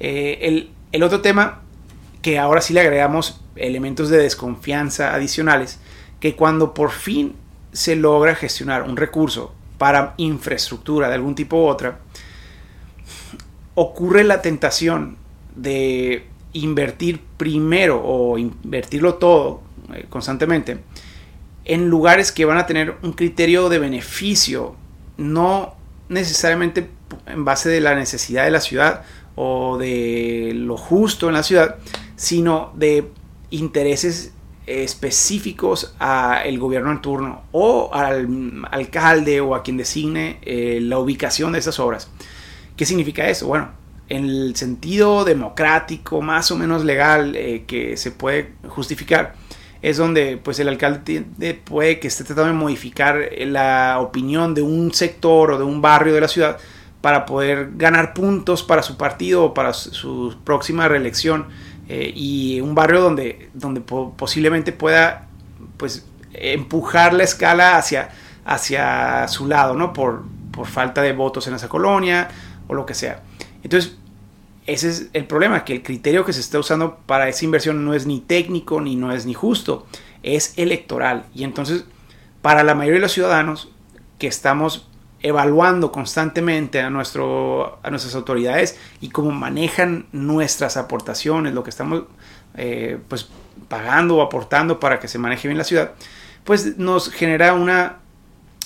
Eh, 0.00 0.38
el, 0.42 0.70
el 0.90 1.02
otro 1.02 1.20
tema 1.20 1.60
que 2.22 2.38
ahora 2.38 2.60
sí 2.60 2.72
le 2.72 2.80
agregamos 2.80 3.40
elementos 3.56 4.08
de 4.08 4.18
desconfianza 4.18 5.14
adicionales, 5.14 5.78
que 6.20 6.34
cuando 6.34 6.72
por 6.72 6.90
fin 6.90 7.34
se 7.72 7.96
logra 7.96 8.34
gestionar 8.34 8.82
un 8.82 8.96
recurso 8.96 9.54
para 9.78 10.14
infraestructura 10.16 11.08
de 11.08 11.14
algún 11.14 11.34
tipo 11.34 11.56
u 11.56 11.66
otra, 11.66 11.98
ocurre 13.74 14.24
la 14.24 14.42
tentación 14.42 15.16
de 15.56 16.26
invertir 16.52 17.20
primero 17.36 18.00
o 18.04 18.38
invertirlo 18.38 19.14
todo 19.14 19.62
eh, 19.94 20.06
constantemente 20.08 20.78
en 21.64 21.88
lugares 21.88 22.32
que 22.32 22.44
van 22.44 22.58
a 22.58 22.66
tener 22.66 22.96
un 23.02 23.12
criterio 23.12 23.68
de 23.68 23.78
beneficio, 23.78 24.74
no 25.16 25.74
necesariamente 26.08 26.88
en 27.26 27.44
base 27.44 27.68
de 27.68 27.80
la 27.80 27.94
necesidad 27.94 28.44
de 28.44 28.50
la 28.50 28.60
ciudad 28.60 29.04
o 29.36 29.78
de 29.78 30.52
lo 30.54 30.76
justo 30.76 31.28
en 31.28 31.34
la 31.34 31.42
ciudad, 31.42 31.76
sino 32.16 32.72
de 32.74 33.08
intereses 33.50 34.32
específicos 34.66 35.94
al 35.98 36.58
gobierno 36.58 36.92
en 36.92 37.00
turno 37.00 37.42
o 37.52 37.90
al 37.92 38.62
alcalde 38.70 39.40
o 39.40 39.54
a 39.54 39.62
quien 39.62 39.76
designe 39.76 40.38
eh, 40.42 40.78
la 40.80 40.98
ubicación 40.98 41.52
de 41.52 41.58
esas 41.58 41.78
obras. 41.80 42.10
¿Qué 42.76 42.86
significa 42.86 43.28
eso? 43.28 43.46
Bueno, 43.48 43.70
en 44.08 44.24
el 44.24 44.56
sentido 44.56 45.24
democrático, 45.24 46.20
más 46.20 46.50
o 46.50 46.56
menos 46.56 46.84
legal, 46.84 47.34
eh, 47.34 47.64
que 47.66 47.96
se 47.96 48.10
puede 48.10 48.52
justificar, 48.68 49.34
es 49.80 49.96
donde 49.96 50.36
pues 50.36 50.58
el 50.60 50.68
alcalde 50.68 51.24
puede 51.64 51.98
que 51.98 52.08
esté 52.08 52.22
tratando 52.22 52.52
de 52.52 52.58
modificar 52.58 53.28
la 53.38 53.98
opinión 54.00 54.54
de 54.54 54.62
un 54.62 54.94
sector 54.94 55.52
o 55.52 55.58
de 55.58 55.64
un 55.64 55.82
barrio 55.82 56.14
de 56.14 56.20
la 56.20 56.28
ciudad 56.28 56.58
para 57.00 57.26
poder 57.26 57.70
ganar 57.74 58.14
puntos 58.14 58.62
para 58.62 58.82
su 58.82 58.96
partido 58.96 59.44
o 59.44 59.54
para 59.54 59.72
su 59.72 60.36
próxima 60.44 60.86
reelección 60.86 61.48
eh, 61.94 62.10
y 62.16 62.58
un 62.62 62.74
barrio 62.74 63.02
donde, 63.02 63.50
donde 63.52 63.82
posiblemente 63.82 64.72
pueda 64.72 65.28
pues 65.76 66.06
empujar 66.32 67.12
la 67.12 67.22
escala 67.22 67.76
hacia, 67.76 68.08
hacia 68.46 69.28
su 69.28 69.46
lado, 69.46 69.74
¿no? 69.74 69.92
Por, 69.92 70.22
por 70.52 70.66
falta 70.66 71.02
de 71.02 71.12
votos 71.12 71.48
en 71.48 71.54
esa 71.54 71.68
colonia 71.68 72.28
o 72.66 72.72
lo 72.72 72.86
que 72.86 72.94
sea. 72.94 73.22
Entonces, 73.62 73.94
ese 74.66 74.88
es 74.88 75.08
el 75.12 75.26
problema, 75.26 75.66
que 75.66 75.74
el 75.74 75.82
criterio 75.82 76.24
que 76.24 76.32
se 76.32 76.40
está 76.40 76.58
usando 76.58 76.96
para 77.04 77.28
esa 77.28 77.44
inversión 77.44 77.84
no 77.84 77.92
es 77.92 78.06
ni 78.06 78.20
técnico 78.20 78.80
ni 78.80 78.96
no 78.96 79.12
es 79.12 79.26
ni 79.26 79.34
justo, 79.34 79.86
es 80.22 80.54
electoral. 80.56 81.26
Y 81.34 81.44
entonces, 81.44 81.84
para 82.40 82.64
la 82.64 82.74
mayoría 82.74 83.00
de 83.00 83.02
los 83.02 83.12
ciudadanos 83.12 83.68
que 84.18 84.28
estamos 84.28 84.88
evaluando 85.22 85.92
constantemente 85.92 86.80
a, 86.80 86.90
nuestro, 86.90 87.78
a 87.82 87.90
nuestras 87.90 88.14
autoridades 88.14 88.78
y 89.00 89.10
cómo 89.10 89.30
manejan 89.30 90.06
nuestras 90.12 90.76
aportaciones, 90.76 91.54
lo 91.54 91.62
que 91.62 91.70
estamos 91.70 92.04
eh, 92.56 92.98
pues, 93.08 93.28
pagando 93.68 94.16
o 94.16 94.22
aportando 94.22 94.80
para 94.80 94.98
que 94.98 95.08
se 95.08 95.18
maneje 95.18 95.48
bien 95.48 95.58
la 95.58 95.64
ciudad, 95.64 95.92
pues 96.44 96.76
nos 96.76 97.10
genera 97.10 97.54
una 97.54 97.98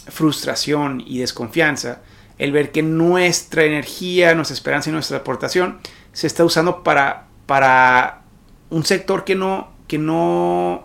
frustración 0.09 1.03
y 1.07 1.19
desconfianza 1.19 2.01
el 2.39 2.53
ver 2.53 2.73
que 2.73 2.83
nuestra 2.83 3.65
energía, 3.65 4.35
nuestra 4.35 4.55
esperanza 4.55 4.91
y 4.91 4.93
nuestra 4.93 5.19
aportación 5.19 5.79
se 6.13 6.27
está 6.27 6.45
usando 6.45 6.83
para, 6.83 7.27
para 7.47 8.23
un 8.71 8.85
sector 8.85 9.25
que 9.25 9.35
no, 9.35 9.69
que 9.89 9.99
no, 9.99 10.85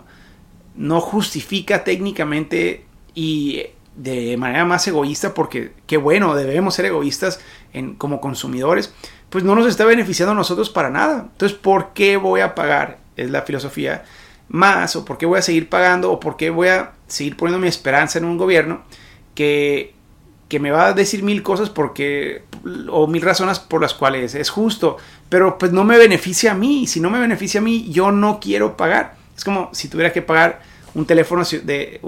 no 0.76 1.02
justifica 1.02 1.84
técnicamente 1.84 2.86
y 3.16 3.64
de 3.96 4.36
manera 4.38 4.66
más 4.66 4.88
egoísta, 4.88 5.34
porque 5.34 5.74
qué 5.88 5.98
bueno, 5.98 6.36
debemos 6.36 6.76
ser 6.76 6.86
egoístas 6.86 7.40
en, 7.74 7.96
como 7.96 8.22
consumidores, 8.22 8.94
pues 9.30 9.44
no 9.44 9.56
nos 9.56 9.68
está 9.68 9.86
beneficiando 9.86 10.32
a 10.32 10.36
nosotros 10.36 10.70
para 10.70 10.90
nada. 10.90 11.28
Entonces, 11.32 11.58
¿por 11.58 11.94
qué 11.94 12.18
voy 12.18 12.42
a 12.42 12.56
pagar? 12.56 13.00
Es 13.16 13.30
la 13.30 13.42
filosofía 13.44 14.04
más, 14.50 14.96
o 14.96 15.06
por 15.06 15.18
qué 15.18 15.26
voy 15.26 15.40
a 15.40 15.44
seguir 15.44 15.70
pagando, 15.70 16.12
o 16.12 16.20
por 16.20 16.38
qué 16.38 16.50
voy 16.50 16.70
a 16.70 16.94
seguir 17.08 17.38
poniendo 17.38 17.60
mi 17.60 17.68
esperanza 17.68 18.20
en 18.20 18.26
un 18.26 18.38
gobierno 18.38 18.82
que 19.36 19.94
que 20.52 20.60
me 20.60 20.70
va 20.70 20.88
a 20.88 20.94
decir 20.94 21.24
mil 21.24 21.44
cosas 21.44 21.70
porque 21.70 22.44
o 22.90 23.08
mil 23.08 23.22
razones 23.22 23.58
por 23.58 23.82
las 23.82 23.94
cuales 23.94 24.36
es 24.36 24.50
justo, 24.50 24.98
pero 25.30 25.58
pues 25.58 25.72
no 25.72 25.86
me 25.86 25.98
beneficia 25.98 26.52
a 26.52 26.56
mí, 26.56 26.88
si 26.88 27.00
no 27.00 27.10
me 27.10 27.22
beneficia 27.22 27.62
a 27.62 27.64
mí, 27.64 27.90
yo 27.90 28.12
no 28.12 28.42
quiero 28.42 28.76
pagar. 28.76 29.16
Es 29.34 29.46
como 29.46 29.70
si 29.74 29.88
tuviera 29.88 30.12
que 30.12 30.22
pagar 30.22 30.62
un 30.94 31.06
teléfono 31.06 31.44
de 31.44 32.02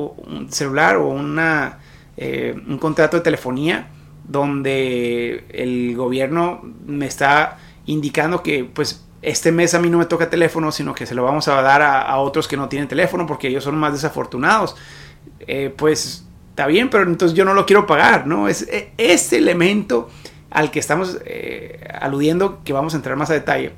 celular 0.50 0.98
o 0.98 1.08
una, 1.08 1.80
eh, 2.18 2.56
un 2.68 2.78
contrato 2.78 3.18
de 3.18 3.24
telefonía 3.24 3.88
donde 4.28 5.46
el 5.50 5.96
gobierno 5.96 6.62
me 6.86 7.06
está 7.06 7.58
indicando 7.86 8.42
que 8.42 8.64
pues 8.64 9.06
este 9.22 9.52
mes 9.52 9.74
a 9.74 9.80
mí 9.80 9.90
no 9.90 9.98
me 9.98 10.06
toca 10.06 10.30
teléfono, 10.30 10.72
sino 10.72 10.94
que 10.94 11.06
se 11.06 11.16
lo 11.16 11.24
vamos 11.24 11.48
a 11.48 11.62
dar 11.62 11.82
a, 11.82 12.18
otros 12.18 12.48
que 12.48 12.58
no 12.58 12.68
tienen 12.68 12.88
teléfono 12.88 13.26
porque 13.26 13.48
ellos 13.48 13.64
son 13.64 13.78
más 13.78 13.94
desafortunados. 13.94 14.76
Eh, 15.40 15.74
pues 15.76 16.26
está 16.50 16.68
bien, 16.68 16.90
pero 16.90 17.04
entonces 17.04 17.38
yo 17.38 17.46
no 17.46 17.54
lo 17.54 17.66
quiero 17.66 17.88
pagar, 17.88 18.28
¿no? 18.28 18.50
Es 18.50 18.68
este 18.98 19.38
elemento 19.38 20.10
al 20.50 20.72
que 20.72 20.80
estamos 20.80 21.20
eh, 21.26 21.88
aludiendo 22.00 22.64
que 22.64 22.74
vamos 22.74 22.94
a 22.94 22.98
entrar 22.98 23.16
más 23.16 23.30
a 23.30 23.34
detalle. 23.34 23.74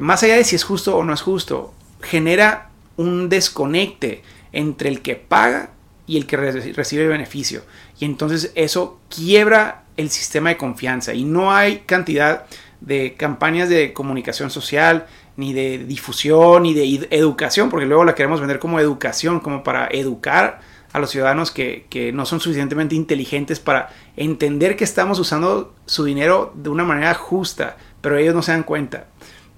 Más 0.00 0.22
allá 0.22 0.36
de 0.36 0.44
si 0.44 0.56
es 0.56 0.64
justo 0.64 0.96
o 0.96 1.04
no 1.04 1.12
es 1.12 1.20
justo, 1.20 1.74
genera 2.00 2.70
un 2.96 3.28
desconecte 3.28 4.22
entre 4.52 4.88
el 4.88 5.02
que 5.02 5.16
paga 5.16 5.70
y 6.06 6.16
el 6.16 6.26
que 6.26 6.36
recibe 6.36 7.06
beneficio. 7.08 7.62
Y 7.98 8.04
entonces 8.04 8.52
eso 8.54 9.00
quiebra 9.08 9.84
el 9.96 10.10
sistema 10.10 10.50
de 10.50 10.56
confianza 10.56 11.14
y 11.14 11.24
no 11.24 11.52
hay 11.52 11.78
cantidad 11.86 12.46
de 12.80 13.14
campañas 13.14 13.68
de 13.68 13.92
comunicación 13.92 14.50
social, 14.50 15.06
ni 15.36 15.52
de 15.52 15.78
difusión, 15.78 16.62
ni 16.62 16.74
de 16.74 17.08
educación, 17.10 17.68
porque 17.68 17.86
luego 17.86 18.04
la 18.04 18.14
queremos 18.14 18.40
vender 18.40 18.58
como 18.58 18.80
educación, 18.80 19.40
como 19.40 19.62
para 19.62 19.88
educar 19.88 20.60
a 20.92 20.98
los 20.98 21.10
ciudadanos 21.10 21.50
que, 21.50 22.10
no 22.14 22.24
son 22.24 22.40
suficientemente 22.40 22.94
inteligentes 22.94 23.60
para 23.60 23.90
entender 24.16 24.76
que 24.76 24.84
estamos 24.84 25.18
usando 25.18 25.74
su 25.84 26.04
dinero 26.04 26.52
de 26.54 26.70
una 26.70 26.84
manera 26.84 27.12
justa, 27.14 27.76
pero 28.00 28.16
ellos 28.16 28.34
no 28.34 28.42
se 28.42 28.52
dan 28.52 28.62
cuenta. 28.62 29.08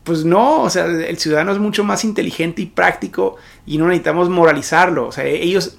Pues 0.09 0.25
no, 0.25 0.62
o 0.62 0.71
sea, 0.71 0.87
el 0.87 1.19
ciudadano 1.19 1.53
es 1.53 1.59
mucho 1.59 1.85
más 1.85 2.03
inteligente 2.03 2.62
y 2.62 2.67
práctico 2.67 3.37
y 3.67 3.77
no 3.77 3.88
necesitamos 3.88 4.31
moralizarlo. 4.31 5.07
O 5.07 5.12
sea, 5.12 5.27
ellos 5.27 5.77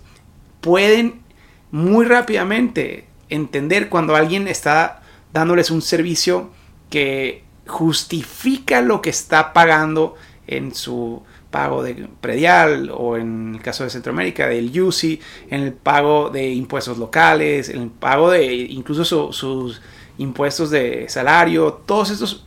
pueden 0.61 1.23
muy 1.71 2.05
rápidamente 2.05 3.07
entender 3.29 3.89
cuando 3.89 4.15
alguien 4.15 4.47
está 4.47 5.01
dándoles 5.33 5.71
un 5.71 5.81
servicio 5.81 6.51
que 6.91 7.43
justifica 7.65 8.81
lo 8.81 9.01
que 9.01 9.09
está 9.09 9.51
pagando 9.51 10.13
en 10.45 10.75
su 10.75 11.23
pago 11.49 11.81
de 11.81 12.07
predial 12.21 12.91
o 12.95 13.17
en 13.17 13.55
el 13.55 13.61
caso 13.63 13.83
de 13.83 13.89
Centroamérica 13.89 14.47
del 14.47 14.79
UCI, 14.79 15.19
en 15.49 15.61
el 15.63 15.73
pago 15.73 16.29
de 16.29 16.51
impuestos 16.51 16.99
locales, 16.99 17.69
en 17.69 17.81
el 17.81 17.89
pago 17.89 18.29
de 18.29 18.45
incluso 18.45 19.33
sus 19.33 19.81
impuestos 20.19 20.69
de 20.69 21.09
salario, 21.09 21.81
todos 21.87 22.11
estos 22.11 22.45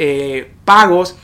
eh, 0.00 0.52
pagos 0.64 1.16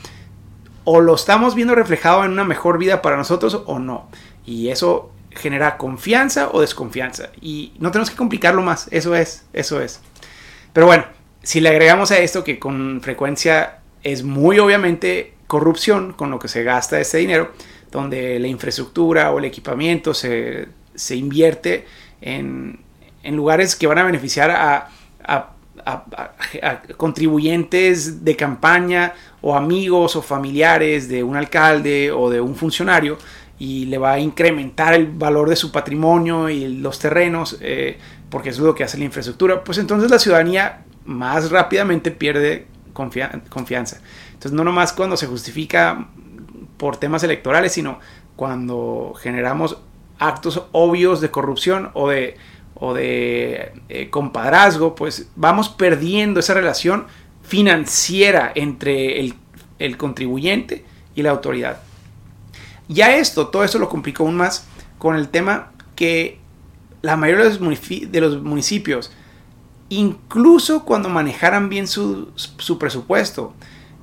o 0.83 0.99
lo 0.99 1.15
estamos 1.15 1.55
viendo 1.55 1.75
reflejado 1.75 2.25
en 2.25 2.31
una 2.31 2.43
mejor 2.43 2.77
vida 2.77 3.01
para 3.01 3.15
nosotros 3.15 3.63
o 3.65 3.79
no. 3.79 4.09
Y 4.45 4.67
eso 4.67 5.11
genera 5.31 5.77
confianza 5.77 6.49
o 6.51 6.59
desconfianza. 6.59 7.29
Y 7.39 7.71
no 7.79 7.91
tenemos 7.91 8.09
que 8.09 8.17
complicarlo 8.17 8.61
más, 8.61 8.89
eso 8.91 9.15
es, 9.15 9.45
eso 9.53 9.81
es. 9.81 10.01
Pero 10.73 10.87
bueno, 10.87 11.05
si 11.41 11.61
le 11.61 11.69
agregamos 11.69 12.11
a 12.11 12.19
esto 12.19 12.43
que 12.43 12.59
con 12.59 12.99
frecuencia 13.01 13.79
es 14.03 14.23
muy 14.23 14.59
obviamente 14.59 15.35
corrupción 15.47 16.11
con 16.11 16.29
lo 16.29 16.37
que 16.37 16.49
se 16.49 16.63
gasta 16.63 16.99
ese 16.99 17.19
dinero, 17.19 17.53
donde 17.91 18.39
la 18.39 18.47
infraestructura 18.47 19.31
o 19.31 19.39
el 19.39 19.45
equipamiento 19.45 20.13
se, 20.13 20.67
invierte 21.11 21.85
en, 22.19 22.83
lugares 23.23 23.77
que 23.77 23.87
van 23.87 23.99
a 23.99 24.03
beneficiar 24.03 24.51
a, 24.51 24.89
contribuyentes 26.97 28.23
de 28.25 28.35
campaña 28.35 29.13
o 29.41 29.55
amigos 29.55 30.15
o 30.15 30.21
familiares 30.21 31.07
de 31.07 31.23
un 31.23 31.35
alcalde 31.35 32.11
o 32.11 32.29
de 32.29 32.41
un 32.41 32.55
funcionario 32.55 33.17
y 33.59 33.85
le 33.85 33.97
va 33.97 34.13
a 34.13 34.19
incrementar 34.19 34.93
el 34.93 35.07
valor 35.07 35.49
de 35.49 35.55
su 35.55 35.71
patrimonio 35.71 36.49
y 36.49 36.67
los 36.77 36.99
terrenos, 36.99 37.57
eh, 37.61 37.97
porque 38.29 38.49
es 38.49 38.59
lo 38.59 38.75
que 38.75 38.83
hace 38.83 38.97
la 38.97 39.05
infraestructura, 39.05 39.63
pues 39.63 39.77
entonces 39.77 40.11
la 40.11 40.19
ciudadanía 40.19 40.83
más 41.05 41.51
rápidamente 41.51 42.11
pierde 42.11 42.67
confianza. 42.93 43.99
Entonces 44.27 44.51
no 44.51 44.63
nomás 44.63 44.91
cuando 44.93 45.15
se 45.17 45.27
justifica 45.27 46.07
por 46.77 46.97
temas 46.97 47.23
electorales, 47.23 47.71
sino 47.73 47.99
cuando 48.35 49.13
generamos 49.17 49.77
actos 50.19 50.63
obvios 50.71 51.21
de 51.21 51.31
corrupción 51.31 51.91
o 51.93 52.09
de, 52.09 52.37
o 52.75 52.93
de 52.93 53.73
eh, 53.89 54.09
compadrazgo, 54.09 54.95
pues 54.95 55.29
vamos 55.35 55.69
perdiendo 55.69 56.39
esa 56.39 56.53
relación 56.53 57.07
financiera 57.41 58.51
entre 58.53 59.19
el, 59.19 59.35
el 59.79 59.97
contribuyente 59.97 60.85
y 61.15 61.23
la 61.23 61.31
autoridad. 61.31 61.81
Ya 62.87 63.15
esto, 63.15 63.47
todo 63.47 63.63
esto 63.63 63.79
lo 63.79 63.89
complicó 63.89 64.23
aún 64.23 64.35
más 64.35 64.67
con 64.97 65.15
el 65.15 65.29
tema 65.29 65.71
que 65.95 66.39
la 67.01 67.15
mayoría 67.17 67.45
de 67.45 68.21
los, 68.21 68.41
municipios, 68.41 69.11
incluso 69.89 70.85
cuando 70.85 71.07
manejaran 71.09 71.69
bien 71.69 71.87
su, 71.87 72.33
presupuesto, 72.79 73.53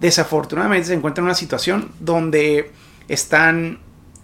desafortunadamente 0.01 0.87
se 0.87 0.95
encuentran 0.95 1.25
en 1.25 1.27
una 1.27 1.35
situación 1.35 1.91
donde 2.01 2.71
están 3.09 3.81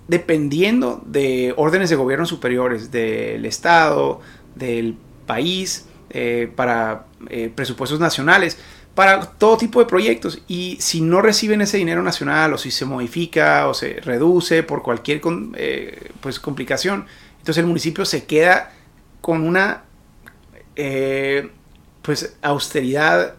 dependiendo 0.07 1.03
de 1.07 1.53
órdenes 1.57 1.91
de 1.91 1.97
gobierno 1.97 2.25
superiores 2.25 2.91
del 2.91 3.45
Estado, 3.45 4.21
del 4.59 4.97
país, 5.27 5.87
eh, 6.11 6.51
para 6.57 7.05
eh, 7.29 7.53
presupuestos 7.55 8.01
nacionales, 8.01 8.59
para 8.95 9.21
todo 9.21 9.59
tipo 9.59 9.79
de 9.79 9.85
proyectos 9.85 10.41
y 10.49 10.79
si 10.81 11.03
no 11.03 11.21
reciben 11.21 11.61
ese 11.61 11.77
dinero 11.77 12.03
nacional 12.03 12.55
o 12.55 12.59
si 12.59 12.71
se 12.71 12.87
modifica 12.87 13.69
o 13.69 13.75
se 13.75 14.01
reduce 14.01 14.63
por 14.63 14.83
cualquier 14.83 15.21
eh, 15.55 16.11
pues, 16.21 16.41
complicación, 16.41 17.05
entonces 17.33 17.59
el 17.59 17.67
municipio 17.67 18.07
se 18.07 18.25
queda 18.25 18.73
con 19.21 19.47
una 19.47 19.85
pues 22.03 22.37
austeridad 22.41 23.35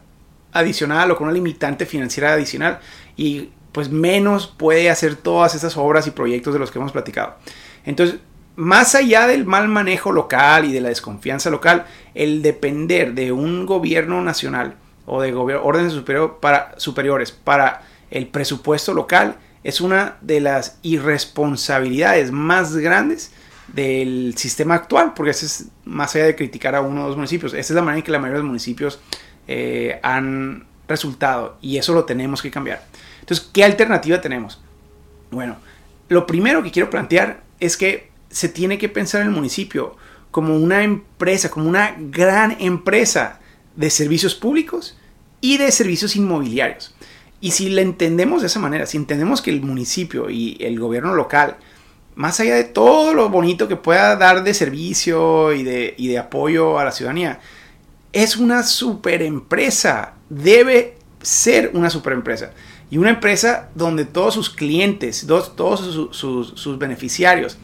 adicional 0.51 1.09
o 1.09 1.15
con 1.15 1.27
una 1.27 1.33
limitante 1.33 1.85
financiera 1.85 2.33
adicional 2.33 2.81
y 3.15 3.49
pues 3.71 3.89
menos 3.89 4.47
puede 4.47 4.89
hacer 4.89 5.15
todas 5.15 5.55
esas 5.55 5.77
obras 5.77 6.05
y 6.05 6.11
proyectos 6.11 6.53
de 6.53 6.59
los 6.59 6.69
que 6.69 6.79
hemos 6.79 6.91
platicado. 6.91 7.35
Entonces, 7.85 8.19
más 8.59 8.93
allá 8.93 9.25
del 9.25 9.45
mal 9.45 9.69
manejo 9.69 10.11
local 10.11 10.65
y 10.65 10.73
de 10.73 10.81
la 10.81 10.89
desconfianza 10.89 11.49
local, 11.49 11.85
el 12.13 12.41
depender 12.41 13.13
de 13.13 13.31
un 13.31 13.65
gobierno 13.65 14.21
nacional 14.21 14.75
o 15.05 15.21
de 15.21 15.33
órdenes 15.33 15.93
para, 16.41 16.77
superiores 16.77 17.31
para 17.31 17.83
el 18.11 18.27
presupuesto 18.27 18.93
local 18.93 19.37
es 19.63 19.79
una 19.79 20.17
de 20.19 20.41
las 20.41 20.77
irresponsabilidades 20.81 22.33
más 22.33 22.75
grandes 22.75 23.31
del 23.67 24.33
sistema 24.35 24.75
actual, 24.75 25.13
porque 25.13 25.31
es 25.31 25.69
más 25.85 26.13
allá 26.15 26.25
de 26.25 26.35
criticar 26.35 26.75
a 26.75 26.81
uno 26.81 27.05
o 27.05 27.07
dos 27.07 27.15
municipios, 27.15 27.53
esa 27.53 27.73
es 27.73 27.75
la 27.75 27.81
manera 27.81 27.99
en 27.99 28.03
que 28.03 28.11
la 28.11 28.19
mayoría 28.19 28.39
de 28.39 28.43
los 28.43 28.49
municipios 28.49 28.99
eh, 29.47 30.01
han 30.03 30.65
resultado 30.85 31.57
y 31.61 31.77
eso 31.77 31.93
lo 31.93 32.03
tenemos 32.03 32.41
que 32.41 32.51
cambiar. 32.51 32.83
Entonces, 33.21 33.49
¿qué 33.53 33.63
alternativa 33.63 34.19
tenemos? 34.19 34.61
Bueno, 35.31 35.55
lo 36.09 36.27
primero 36.27 36.61
que 36.61 36.71
quiero 36.71 36.89
plantear 36.89 37.41
es 37.61 37.77
que 37.77 38.08
se 38.29 38.49
tiene 38.49 38.77
que 38.77 38.89
pensar 38.89 39.21
en 39.21 39.27
el 39.27 39.33
municipio 39.33 39.95
como 40.31 40.55
una 40.55 40.83
empresa, 40.83 41.49
como 41.49 41.67
una 41.67 41.95
gran 41.97 42.57
empresa 42.59 43.39
de 43.75 43.89
servicios 43.89 44.35
públicos 44.35 44.97
y 45.41 45.57
de 45.57 45.71
servicios 45.71 46.15
inmobiliarios. 46.15 46.93
Y 47.41 47.51
si 47.51 47.69
le 47.69 47.81
entendemos 47.81 48.41
de 48.41 48.47
esa 48.47 48.59
manera, 48.59 48.85
si 48.85 48.97
entendemos 48.97 49.41
que 49.41 49.49
el 49.49 49.61
municipio 49.61 50.29
y 50.29 50.57
el 50.59 50.79
gobierno 50.79 51.15
local, 51.15 51.57
más 52.15 52.39
allá 52.39 52.55
de 52.55 52.65
todo 52.65 53.13
lo 53.13 53.29
bonito 53.29 53.67
que 53.67 53.77
pueda 53.77 54.15
dar 54.17 54.43
de 54.43 54.53
servicio 54.53 55.53
y 55.53 55.63
de, 55.63 55.95
de 55.97 56.17
apoyo 56.17 56.77
a 56.77 56.83
la 56.83 56.91
ciudadanía, 56.91 57.39
es 58.11 58.35
una 58.35 58.63
super 58.63 59.21
empresa, 59.21 60.15
debe 60.29 60.97
ser 61.21 61.71
una 61.73 61.89
super 61.89 62.13
empresa. 62.13 62.51
Y 62.91 62.97
una 62.97 63.11
empresa 63.11 63.69
donde 63.75 64.03
todos 64.03 64.33
sus 64.33 64.49
clientes, 64.49 65.25
todos 65.27 66.09
sus, 66.11 66.53
sus 66.55 66.77
beneficiarios 66.77 67.57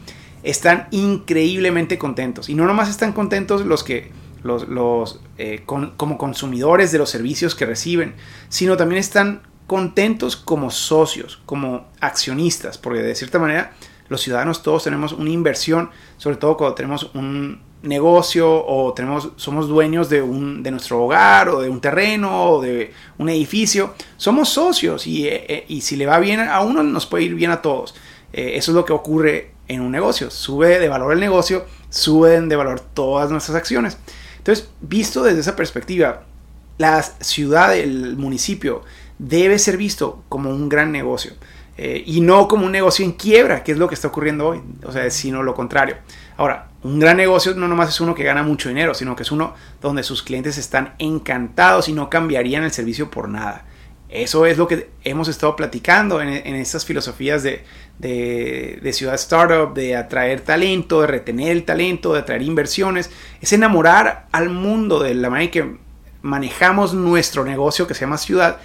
están 0.45 0.87
increíblemente 0.91 1.97
contentos. 1.97 2.49
Y 2.49 2.55
no 2.55 2.65
nomás 2.65 2.89
están 2.89 3.13
contentos 3.13 3.65
los 3.65 3.83
que 3.83 4.11
los, 4.45 5.19
eh, 5.39 5.63
como 5.65 6.17
consumidores 6.19 6.91
de 6.91 6.99
los 6.99 7.09
servicios 7.09 7.55
que 7.55 7.65
reciben, 7.65 8.13
sino 8.47 8.77
también 8.77 8.99
están 8.99 9.41
contentos 9.65 10.35
como 10.35 10.69
socios, 10.69 11.41
como 11.47 11.87
accionistas, 11.99 12.77
porque 12.77 13.01
de 13.01 13.15
cierta 13.15 13.39
manera 13.39 13.73
los 14.07 14.21
ciudadanos 14.21 14.61
todos 14.61 14.83
tenemos 14.83 15.13
una 15.13 15.31
inversión, 15.31 15.89
sobre 16.17 16.37
todo 16.37 16.57
cuando 16.57 16.75
tenemos 16.75 17.09
un 17.15 17.63
negocio 17.81 18.63
o 18.63 18.93
tenemos, 18.93 19.31
somos 19.35 19.67
dueños 19.67 20.09
de, 20.09 20.21
un, 20.21 20.61
de 20.61 20.69
nuestro 20.69 21.03
hogar 21.03 21.49
o 21.49 21.61
de 21.61 21.69
un 21.69 21.81
terreno 21.81 22.51
o 22.51 22.61
de 22.61 22.93
un 23.17 23.29
edificio, 23.29 23.95
somos 24.17 24.49
socios 24.49 25.07
y, 25.07 25.27
eh, 25.27 25.45
eh, 25.47 25.65
y 25.67 25.81
si 25.81 25.95
le 25.95 26.05
va 26.05 26.19
bien 26.19 26.39
a 26.39 26.61
uno 26.61 26.83
nos 26.83 27.07
puede 27.07 27.23
ir 27.23 27.33
bien 27.33 27.49
a 27.49 27.63
todos. 27.63 27.95
eso 28.31 28.71
es 28.71 28.75
lo 28.75 28.85
que 28.85 28.93
ocurre 28.93 29.54
en 29.67 29.81
un 29.81 29.91
negocio, 29.91 30.29
sube 30.29 30.79
de 30.79 30.89
valor 30.89 31.13
el 31.13 31.19
negocio, 31.19 31.65
suben 31.89 32.49
de 32.49 32.55
valor 32.55 32.79
todas 32.79 33.31
nuestras 33.31 33.55
acciones. 33.55 33.97
Entonces, 34.37 34.69
visto 34.81 35.23
desde 35.23 35.39
esa 35.39 35.55
perspectiva, 35.55 36.23
la 36.77 37.01
ciudad, 37.01 37.75
el 37.75 38.17
municipio, 38.17 38.83
debe 39.17 39.59
ser 39.59 39.77
visto 39.77 40.23
como 40.29 40.49
un 40.49 40.69
gran 40.69 40.91
negocio. 40.91 41.33
Eh, 41.77 42.03
y 42.05 42.21
no 42.21 42.47
como 42.47 42.65
un 42.65 42.71
negocio 42.71 43.03
en 43.03 43.11
quiebra, 43.11 43.63
que 43.63 43.73
es 43.73 43.77
lo 43.77 43.89
que 43.89 43.95
está 43.95 44.07
ocurriendo 44.07 44.47
hoy, 44.47 44.61
o 44.83 44.91
sea, 44.91 45.09
sino 45.09 45.43
lo 45.43 45.53
contrario. 45.55 45.97
Ahora, 46.37 46.69
un 46.83 46.99
gran 46.99 47.17
negocio 47.17 47.53
no 47.53 47.67
nomás 47.67 47.89
es 47.89 47.99
uno 47.99 48.15
que 48.15 48.23
gana 48.23 48.43
mucho 48.43 48.69
dinero, 48.69 48.93
sino 48.93 49.15
que 49.15 49.23
es 49.23 49.31
uno 49.31 49.55
donde 49.81 50.03
sus 50.03 50.23
clientes 50.23 50.57
están 50.57 50.93
encantados 50.99 51.89
y 51.89 51.93
no 51.93 52.09
cambiarían 52.09 52.63
el 52.63 52.71
servicio 52.71 53.11
por 53.11 53.27
nada. 53.27 53.65
Eso 54.15 54.45
es 54.45 54.57
lo 54.57 54.67
que 54.67 54.89
hemos 55.03 55.27
estado 55.27 55.55
platicando 55.55 56.21
en, 56.21 56.29
en 56.29 56.55
estas 56.55 56.85
filosofías 56.85 57.43
de, 57.43 57.63
de, 57.99 58.93
ciudad 58.93 59.15
startup, 59.15 59.73
de 59.73 59.95
atraer 59.95 60.41
talento, 60.41 61.01
de 61.01 61.07
retener 61.07 61.51
el 61.51 61.63
talento, 61.63 62.13
de 62.13 62.19
atraer 62.19 62.41
inversiones. 62.41 63.09
Es 63.41 63.51
enamorar 63.51 64.27
al 64.31 64.49
mundo 64.49 64.99
de 64.99 65.13
la 65.15 65.29
manera 65.29 65.51
que 65.51 65.77
manejamos 66.21 66.93
nuestro 66.93 67.43
negocio 67.43 67.87
que 67.87 67.93
se 67.93 68.01
llama 68.01 68.17
ciudad, 68.17 68.57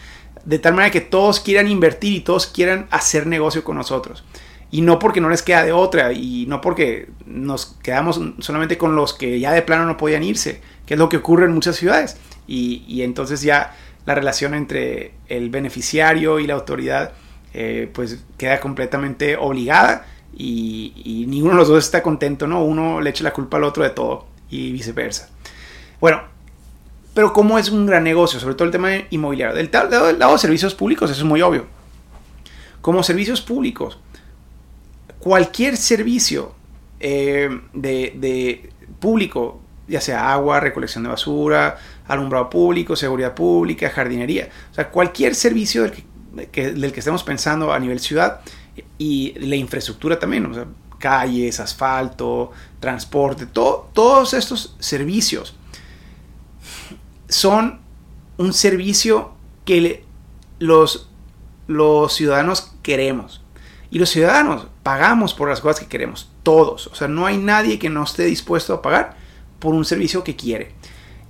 de 0.44 0.58
tal 0.58 0.74
manera 0.74 0.92
que 0.92 1.00
todos 1.00 1.40
quieran 1.40 1.68
invertir 1.68 2.14
y 2.14 2.20
todos 2.20 2.46
quieran 2.46 2.86
hacer 2.90 3.26
negocio 3.26 3.64
con 3.64 3.76
nosotros. 3.76 4.24
Y 4.70 4.82
no 4.82 5.00
porque 5.00 5.20
no 5.20 5.30
les 5.30 5.42
queda 5.42 5.64
de 5.64 5.72
otra, 5.72 6.12
y 6.12 6.46
no 6.46 6.60
porque 6.60 7.08
nos 7.26 7.66
quedamos 7.82 8.20
solamente 8.38 8.78
con 8.78 8.94
los 8.94 9.14
que 9.14 9.40
ya 9.40 9.50
de 9.50 9.62
plano 9.62 9.84
no 9.84 9.96
podían 9.96 10.22
irse, 10.22 10.60
que 10.86 10.94
es 10.94 10.98
lo 10.98 11.08
que 11.08 11.16
ocurre 11.16 11.46
en 11.46 11.52
muchas 11.52 11.74
ciudades. 11.74 12.18
Y, 12.46 12.84
y 12.86 13.02
entonces 13.02 13.42
ya 13.42 13.74
la 14.06 14.14
relación 14.14 14.54
entre 14.54 15.12
el 15.28 15.50
beneficiario 15.50 16.38
y 16.38 16.46
la 16.46 16.54
autoridad 16.54 17.12
eh, 17.52 17.90
pues 17.92 18.24
queda 18.38 18.60
completamente 18.60 19.36
obligada 19.36 20.06
y, 20.36 21.24
ninguno 21.28 21.54
de 21.54 21.58
los 21.58 21.68
dos 21.68 21.84
está 21.84 22.02
contento, 22.02 22.46
¿no? 22.46 22.64
Uno 22.64 23.00
le 23.00 23.10
echa 23.10 23.24
la 23.24 23.32
culpa 23.32 23.56
al 23.56 23.64
otro 23.64 23.82
de 23.82 23.90
todo 23.90 24.26
y 24.48 24.72
viceversa. 24.72 25.28
Bueno, 26.00 26.22
pero 27.14 27.32
¿cómo 27.32 27.58
es 27.58 27.70
un 27.70 27.86
gran 27.86 28.04
negocio? 28.04 28.38
Sobre 28.38 28.54
todo 28.54 28.66
el 28.66 28.72
tema 28.72 28.90
inmobiliario. 29.10 29.54
Del 29.56 29.70
lado 30.18 30.32
de 30.32 30.38
servicios 30.38 30.74
públicos, 30.74 31.10
eso 31.10 31.20
es 31.20 31.26
muy 31.26 31.42
obvio. 31.42 31.66
Como 32.80 33.02
servicios 33.02 33.40
públicos, 33.40 33.98
cualquier 35.18 35.76
servicio 35.76 36.54
eh, 37.00 37.60
de, 37.72 38.14
de 38.16 38.70
público, 39.00 39.60
ya 39.88 40.00
sea 40.00 40.32
agua, 40.32 40.60
recolección 40.60 41.04
de 41.04 41.10
basura, 41.10 41.78
alumbrado 42.10 42.50
público, 42.50 42.96
seguridad 42.96 43.34
pública, 43.34 43.88
jardinería. 43.88 44.48
O 44.70 44.74
sea, 44.74 44.90
cualquier 44.90 45.34
servicio 45.34 45.84
del 45.84 45.92
que, 45.92 46.74
que 46.92 46.98
estemos 46.98 47.22
pensando 47.22 47.72
a 47.72 47.78
nivel 47.78 48.00
ciudad 48.00 48.40
y 48.98 49.34
la 49.38 49.56
infraestructura 49.56 50.18
también, 50.18 50.46
o 50.46 50.54
sea, 50.54 50.66
calles, 50.98 51.60
asfalto, 51.60 52.52
transporte, 52.78 53.46
todos 53.46 54.34
estos 54.34 54.76
servicios 54.78 55.54
son 57.28 57.80
un 58.36 58.52
servicio 58.52 59.32
que 59.64 60.04
los, 60.58 61.08
los 61.66 62.12
ciudadanos 62.12 62.72
queremos. 62.82 63.40
Y 63.90 63.98
los 63.98 64.10
ciudadanos 64.10 64.66
pagamos 64.82 65.34
por 65.34 65.48
las 65.48 65.60
cosas 65.60 65.80
que 65.80 65.86
queremos, 65.86 66.30
todos. 66.42 66.86
O 66.88 66.94
sea, 66.94 67.08
no 67.08 67.26
hay 67.26 67.38
nadie 67.38 67.78
que 67.78 67.90
no 67.90 68.04
esté 68.04 68.24
dispuesto 68.24 68.72
a 68.72 68.82
pagar 68.82 69.16
por 69.58 69.74
un 69.74 69.84
servicio 69.84 70.22
que 70.22 70.36
quiere. 70.36 70.72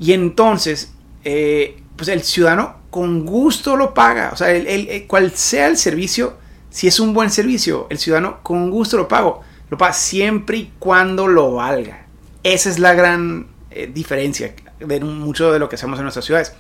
Y 0.01 0.15
entonces, 0.15 0.95
eh, 1.25 1.83
pues 1.95 2.09
el 2.09 2.23
ciudadano 2.23 2.77
con 2.89 3.27
gusto 3.27 3.77
lo 3.77 3.93
paga. 3.95 4.31
O 4.33 4.37
sea, 4.37 4.51
el, 4.51 5.07
cual 5.07 5.31
sea 5.33 5.69
el 5.69 5.77
servicio, 5.77 6.39
si 6.71 6.89
es 6.89 6.99
un 6.99 7.13
buen 7.13 7.31
servicio, 7.31 7.87
el 7.91 7.99
ciudadano 7.99 8.41
con 8.43 8.71
gusto 8.71 8.97
lo 8.97 9.07
paga. 9.07 9.35
Lo 9.69 9.79
paga 9.79 9.93
siempre 9.93 10.57
y 10.57 10.73
cuando 10.79 11.29
lo 11.29 11.53
valga. 11.53 12.07
Esa 12.43 12.71
es 12.71 12.79
la 12.79 12.95
gran 12.95 13.49
eh, 13.71 13.89
diferencia 13.93 14.55
de 14.81 15.01
mucho 15.01 15.53
de 15.53 15.59
lo 15.59 15.69
que 15.69 15.77
hacemos 15.77 15.99
en 15.99 16.05
nuestras 16.05 16.25
ciudades. 16.25 16.55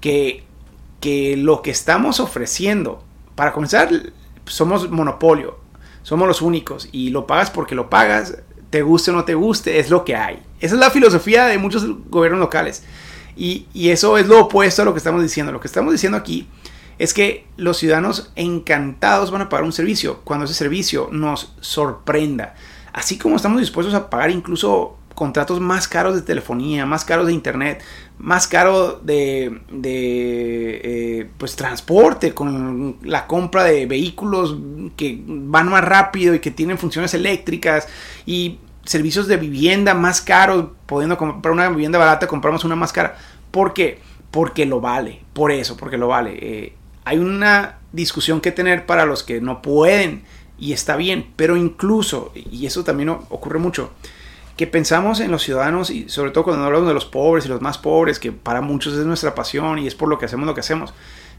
Que, 0.00 0.44
que 1.00 1.38
lo 1.38 1.62
que 1.62 1.70
estamos 1.70 2.20
ofreciendo, 2.20 3.02
para 3.34 3.52
comenzar, 3.52 3.88
somos 4.44 4.90
monopolio. 4.90 5.58
somos 6.02 6.28
los 6.28 6.42
únicos 6.42 6.90
y 6.92 7.08
lo 7.08 7.26
pagas 7.26 7.50
porque 7.50 7.74
lo 7.74 7.88
pagas, 7.88 8.36
te 8.68 8.82
guste 8.82 9.10
o 9.10 9.14
no 9.14 9.24
te 9.24 9.34
guste, 9.34 9.78
es 9.78 9.88
lo 9.88 10.04
que 10.04 10.16
hay. 10.16 10.42
Esa 10.64 10.76
es 10.76 10.80
la 10.80 10.90
filosofía 10.90 11.44
de 11.44 11.58
muchos 11.58 11.86
gobiernos 12.08 12.40
locales. 12.40 12.84
Y, 13.36 13.66
y 13.74 13.90
eso 13.90 14.16
es 14.16 14.26
lo 14.26 14.40
opuesto 14.40 14.80
a 14.80 14.84
lo 14.86 14.94
que 14.94 14.98
estamos 14.98 15.22
diciendo. 15.22 15.52
Lo 15.52 15.60
que 15.60 15.66
estamos 15.66 15.92
diciendo 15.92 16.16
aquí 16.16 16.48
es 16.98 17.12
que 17.12 17.46
los 17.58 17.76
ciudadanos 17.76 18.32
encantados 18.34 19.30
van 19.30 19.42
a 19.42 19.48
pagar 19.50 19.64
un 19.64 19.72
servicio 19.72 20.20
cuando 20.24 20.46
ese 20.46 20.54
servicio 20.54 21.10
nos 21.12 21.54
sorprenda. 21.60 22.54
Así 22.94 23.18
como 23.18 23.36
estamos 23.36 23.60
dispuestos 23.60 23.92
a 23.92 24.08
pagar 24.08 24.30
incluso 24.30 24.96
contratos 25.14 25.60
más 25.60 25.86
caros 25.86 26.14
de 26.14 26.22
telefonía, 26.22 26.86
más 26.86 27.04
caros 27.04 27.26
de 27.26 27.34
internet, 27.34 27.82
más 28.18 28.48
caro 28.48 29.00
de, 29.02 29.60
eh, 29.82 31.28
pues 31.36 31.56
transporte 31.56 32.32
con 32.32 32.96
la 33.02 33.26
compra 33.26 33.64
de 33.64 33.84
vehículos 33.84 34.56
que 34.96 35.22
van 35.26 35.68
más 35.68 35.84
rápido 35.84 36.34
y 36.34 36.40
que 36.40 36.50
tienen 36.50 36.78
funciones 36.78 37.12
eléctricas 37.12 37.86
y 38.24 38.60
servicios 38.84 39.26
de 39.26 39.36
vivienda 39.36 39.94
más 39.94 40.20
caros, 40.20 40.66
pudiendo 40.86 41.16
comprar 41.16 41.52
una 41.52 41.68
vivienda 41.68 41.98
barata, 41.98 42.26
compramos 42.26 42.64
una 42.64 42.76
más 42.76 42.92
cara. 42.92 43.16
¿Por 43.50 43.72
qué? 43.72 44.00
Porque 44.30 44.66
lo 44.66 44.80
vale, 44.80 45.22
por 45.32 45.50
eso, 45.50 45.76
porque 45.76 45.96
lo 45.96 46.08
vale. 46.08 46.36
Eh, 46.40 46.74
hay 47.04 47.18
una 47.18 47.78
discusión 47.92 48.40
que 48.40 48.52
tener 48.52 48.86
para 48.86 49.06
los 49.06 49.22
que 49.22 49.40
no 49.40 49.62
pueden 49.62 50.24
y 50.58 50.72
está 50.72 50.96
bien, 50.96 51.32
pero 51.36 51.56
incluso, 51.56 52.32
y 52.34 52.66
eso 52.66 52.84
también 52.84 53.08
ocurre 53.08 53.58
mucho, 53.58 53.90
que 54.56 54.66
pensamos 54.66 55.20
en 55.20 55.30
los 55.30 55.42
ciudadanos 55.42 55.90
y 55.90 56.08
sobre 56.08 56.30
todo 56.30 56.44
cuando 56.44 56.64
hablamos 56.64 56.86
de 56.86 56.94
los 56.94 57.04
pobres 57.04 57.44
y 57.46 57.48
los 57.48 57.60
más 57.60 57.78
pobres, 57.78 58.18
que 58.18 58.32
para 58.32 58.60
muchos 58.60 58.94
es 58.94 59.04
nuestra 59.04 59.34
pasión 59.34 59.78
y 59.78 59.86
es 59.86 59.94
por 59.94 60.08
lo 60.08 60.18
que 60.18 60.26
hacemos 60.26 60.46
lo 60.46 60.54
que 60.54 60.60
hacemos, 60.60 60.94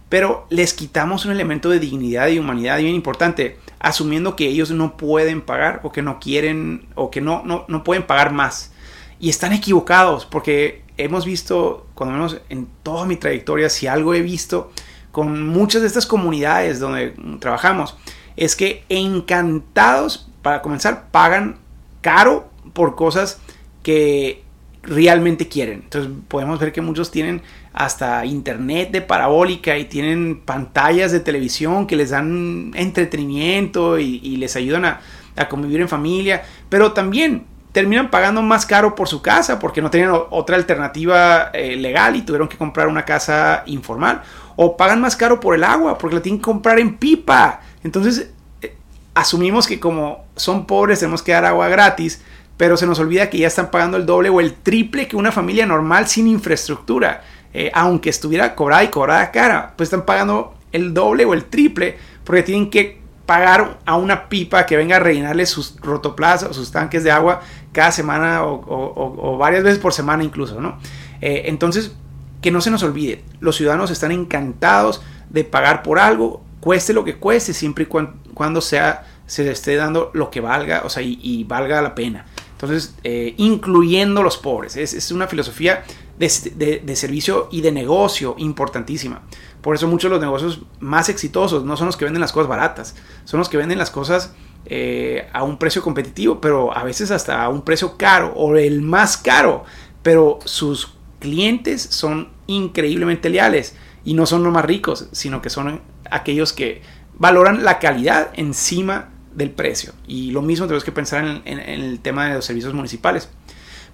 pero 0.09 0.45
les 0.49 0.73
quitamos 0.73 1.25
un 1.25 1.31
elemento 1.31 1.69
de 1.69 1.79
dignidad 1.79 2.27
y 2.27 2.39
humanidad 2.39 2.77
bien 2.77 2.95
importante, 2.95 3.57
asumiendo 3.79 4.35
que 4.35 4.47
ellos 4.47 4.71
no 4.71 4.97
pueden 4.97 5.41
pagar 5.41 5.81
o 5.83 5.91
que 5.91 6.01
no 6.01 6.19
quieren 6.19 6.87
o 6.95 7.09
que 7.09 7.21
no, 7.21 7.43
no, 7.45 7.65
no 7.67 7.83
pueden 7.83 8.03
pagar 8.03 8.31
más. 8.31 8.71
Y 9.19 9.29
están 9.29 9.53
equivocados 9.53 10.25
porque 10.25 10.83
hemos 10.97 11.25
visto, 11.25 11.87
cuando 11.95 12.15
menos 12.15 12.41
en 12.49 12.67
toda 12.83 13.05
mi 13.05 13.15
trayectoria, 13.15 13.69
si 13.69 13.87
algo 13.87 14.13
he 14.13 14.21
visto 14.21 14.71
con 15.11 15.47
muchas 15.47 15.81
de 15.81 15.87
estas 15.87 16.05
comunidades 16.05 16.79
donde 16.79 17.13
trabajamos, 17.39 17.95
es 18.35 18.55
que 18.55 18.83
encantados, 18.89 20.29
para 20.41 20.61
comenzar, 20.61 21.09
pagan 21.11 21.57
caro 22.01 22.49
por 22.73 22.95
cosas 22.95 23.39
que 23.81 24.43
realmente 24.83 25.47
quieren. 25.47 25.81
Entonces 25.83 26.11
podemos 26.27 26.59
ver 26.59 26.71
que 26.71 26.81
muchos 26.81 27.11
tienen 27.11 27.41
hasta 27.75 28.25
internet 28.25 28.91
de 28.91 29.01
parabólica 29.01 29.77
y 29.77 29.85
tienen 29.85 30.39
pantallas 30.39 31.11
de 31.11 31.19
televisión 31.19 31.85
que 31.85 31.97
les 31.97 32.11
dan 32.11 32.71
entretenimiento 32.73 33.99
y, 33.99 34.37
les 34.37 34.55
ayudan 34.55 34.85
a, 34.85 35.01
convivir 35.49 35.81
en 35.81 35.89
familia, 35.89 36.43
pero 36.69 36.93
también 36.93 37.43
terminan 37.73 38.09
pagando 38.09 38.41
más 38.41 38.65
caro 38.65 38.95
por 38.95 39.09
su 39.09 39.21
casa 39.21 39.59
porque 39.59 39.81
no 39.81 39.91
tenían 39.91 40.11
otra 40.29 40.55
alternativa 40.55 41.49
eh, 41.51 41.75
legal 41.75 42.15
y 42.15 42.21
tuvieron 42.21 42.47
que 42.47 42.57
comprar 42.57 42.87
una 42.87 43.03
casa 43.03 43.63
informal 43.65 44.21
o 44.55 44.77
pagan 44.77 45.01
más 45.01 45.17
caro 45.17 45.41
por 45.41 45.53
el 45.53 45.65
agua 45.65 45.97
porque 45.97 46.15
la 46.15 46.21
tienen 46.21 46.39
que 46.39 46.45
comprar 46.45 46.79
en 46.79 46.95
pipa. 46.95 47.59
Entonces 47.83 48.31
eh, 48.61 48.77
asumimos 49.13 49.67
que 49.67 49.77
como 49.77 50.23
son 50.37 50.65
pobres 50.65 50.99
tenemos 50.99 51.21
que 51.21 51.33
dar 51.33 51.43
agua 51.43 51.67
gratis 51.67 52.21
pero 52.57 52.77
se 52.77 52.87
nos 52.87 52.99
olvida 52.99 53.29
que 53.29 53.37
ya 53.37 53.47
están 53.47 53.69
pagando 53.69 53.97
el 53.97 54.05
doble 54.05 54.29
o 54.29 54.39
el 54.39 54.53
triple 54.53 55.07
que 55.07 55.17
una 55.17 55.31
familia 55.31 55.65
normal 55.65 56.07
sin 56.07 56.27
infraestructura. 56.27 57.23
Eh, 57.57 57.71
aunque 57.73 58.09
estuviera 58.09 58.53
cobrada 58.53 58.83
y 58.83 58.89
cobrada 58.89 59.31
cara, 59.31 59.75
pues 59.77 59.87
están 59.87 60.05
pagando 60.05 60.55
el 60.73 60.93
doble 60.93 61.23
o 61.23 61.33
el 61.33 61.45
triple 61.45 61.97
porque 62.25 62.43
tienen 62.43 62.69
que 62.69 62.99
pagar 63.25 63.79
a 63.85 63.95
una 63.95 64.27
pipa 64.27 64.65
que 64.65 64.75
venga 64.75 64.97
a 64.97 64.99
rellenarle 64.99 65.45
sus 65.45 65.79
rotoplazas 65.79 66.49
o 66.49 66.53
sus 66.53 66.69
tanques 66.69 67.05
de 67.05 67.11
agua 67.11 67.39
cada 67.71 67.93
semana 67.93 68.43
o, 68.43 69.37
varias 69.37 69.63
veces 69.63 69.79
por 69.79 69.93
semana 69.93 70.21
incluso, 70.21 70.59
¿no? 70.59 70.79
Eh, 71.21 71.43
entonces, 71.45 71.95
que 72.41 72.51
no 72.51 72.59
se 72.59 72.71
nos 72.71 72.83
olvide, 72.83 73.23
los 73.39 73.55
ciudadanos 73.55 73.89
están 73.89 74.11
encantados 74.11 75.01
de 75.29 75.45
pagar 75.45 75.81
por 75.81 75.97
algo, 75.97 76.43
cueste 76.59 76.91
lo 76.91 77.05
que 77.05 77.15
cueste, 77.15 77.53
siempre 77.53 77.85
y 77.85 78.33
cuando, 78.33 78.59
sea, 78.59 79.05
se 79.27 79.45
le 79.45 79.51
esté 79.51 79.77
dando 79.77 80.11
lo 80.13 80.29
que 80.29 80.41
valga, 80.41 80.81
o 80.83 80.89
sea, 80.89 81.03
y 81.03 81.45
valga 81.45 81.81
la 81.81 81.95
pena. 81.95 82.25
Entonces, 82.55 82.95
eh, 83.03 83.33
incluyendo 83.37 84.23
los 84.23 84.37
pobres. 84.37 84.77
Es, 84.77 85.11
una 85.11 85.27
filosofía 85.27 85.83
de, 86.17 86.95
servicio 86.95 87.49
y 87.51 87.61
de 87.61 87.71
negocio 87.71 88.35
importantísima. 88.37 89.23
Por 89.61 89.75
eso 89.75 89.87
muchos 89.87 90.09
de 90.09 90.15
los 90.15 90.23
negocios 90.23 90.61
más 90.79 91.09
exitosos 91.09 91.65
no 91.65 91.75
son 91.77 91.87
los 91.87 91.97
que 91.97 92.05
venden 92.05 92.21
las 92.21 92.31
cosas 92.31 92.47
baratas, 92.47 92.95
son 93.25 93.39
los 93.39 93.49
que 93.49 93.57
venden 93.57 93.77
las 93.77 93.91
cosas 93.91 94.33
eh, 94.65 95.27
a 95.33 95.43
un 95.43 95.57
precio 95.57 95.81
competitivo, 95.81 96.39
pero 96.39 96.75
a 96.75 96.83
veces 96.83 97.11
hasta 97.11 97.43
a 97.43 97.49
un 97.49 97.63
precio 97.63 97.97
caro 97.97 98.33
o 98.35 98.55
el 98.55 98.81
más 98.81 99.17
caro. 99.17 99.63
Pero 100.01 100.39
sus 100.45 100.93
clientes 101.19 101.81
son 101.81 102.29
increíblemente 102.47 103.29
leales 103.29 103.75
y 104.03 104.13
no 104.13 104.25
son 104.25 104.43
los 104.43 104.53
más 104.53 104.65
ricos, 104.65 105.09
sino 105.11 105.41
que 105.41 105.49
son 105.49 105.81
aquellos 106.09 106.53
que 106.53 106.81
valoran 107.17 107.63
la 107.63 107.79
calidad 107.79 108.31
encima 108.35 109.09
del 109.33 109.51
precio. 109.51 109.93
Y 110.07 110.31
lo 110.31 110.41
mismo 110.41 110.65
tenemos 110.65 110.83
que 110.83 110.91
pensar 110.91 111.41
en, 111.45 111.59
el 111.59 111.99
tema 111.99 112.27
de 112.27 112.35
los 112.35 112.45
servicios 112.45 112.73
municipales. 112.73 113.29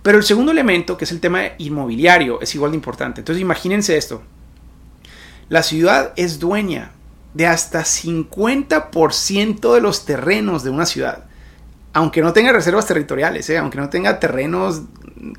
Pero 0.03 0.17
el 0.17 0.23
segundo 0.23 0.51
elemento, 0.51 0.97
que 0.97 1.05
es 1.05 1.11
el 1.11 1.19
tema 1.19 1.41
inmobiliario, 1.57 2.41
es 2.41 2.55
igual 2.55 2.71
de 2.71 2.77
importante. 2.77 3.21
Entonces 3.21 3.41
imagínense 3.41 3.97
esto. 3.97 4.23
La 5.49 5.63
ciudad 5.63 6.13
es 6.15 6.39
dueña 6.39 6.91
de 7.33 7.47
hasta 7.47 7.81
50% 7.81 9.73
de 9.73 9.81
los 9.81 10.05
terrenos 10.05 10.63
de 10.63 10.69
una 10.69 10.85
ciudad. 10.85 11.25
Aunque 11.93 12.21
no 12.21 12.33
tenga 12.33 12.51
reservas 12.51 12.87
territoriales, 12.87 13.49
¿eh? 13.49 13.57
aunque 13.57 13.77
no 13.77 13.89
tenga 13.89 14.19
terrenos 14.19 14.83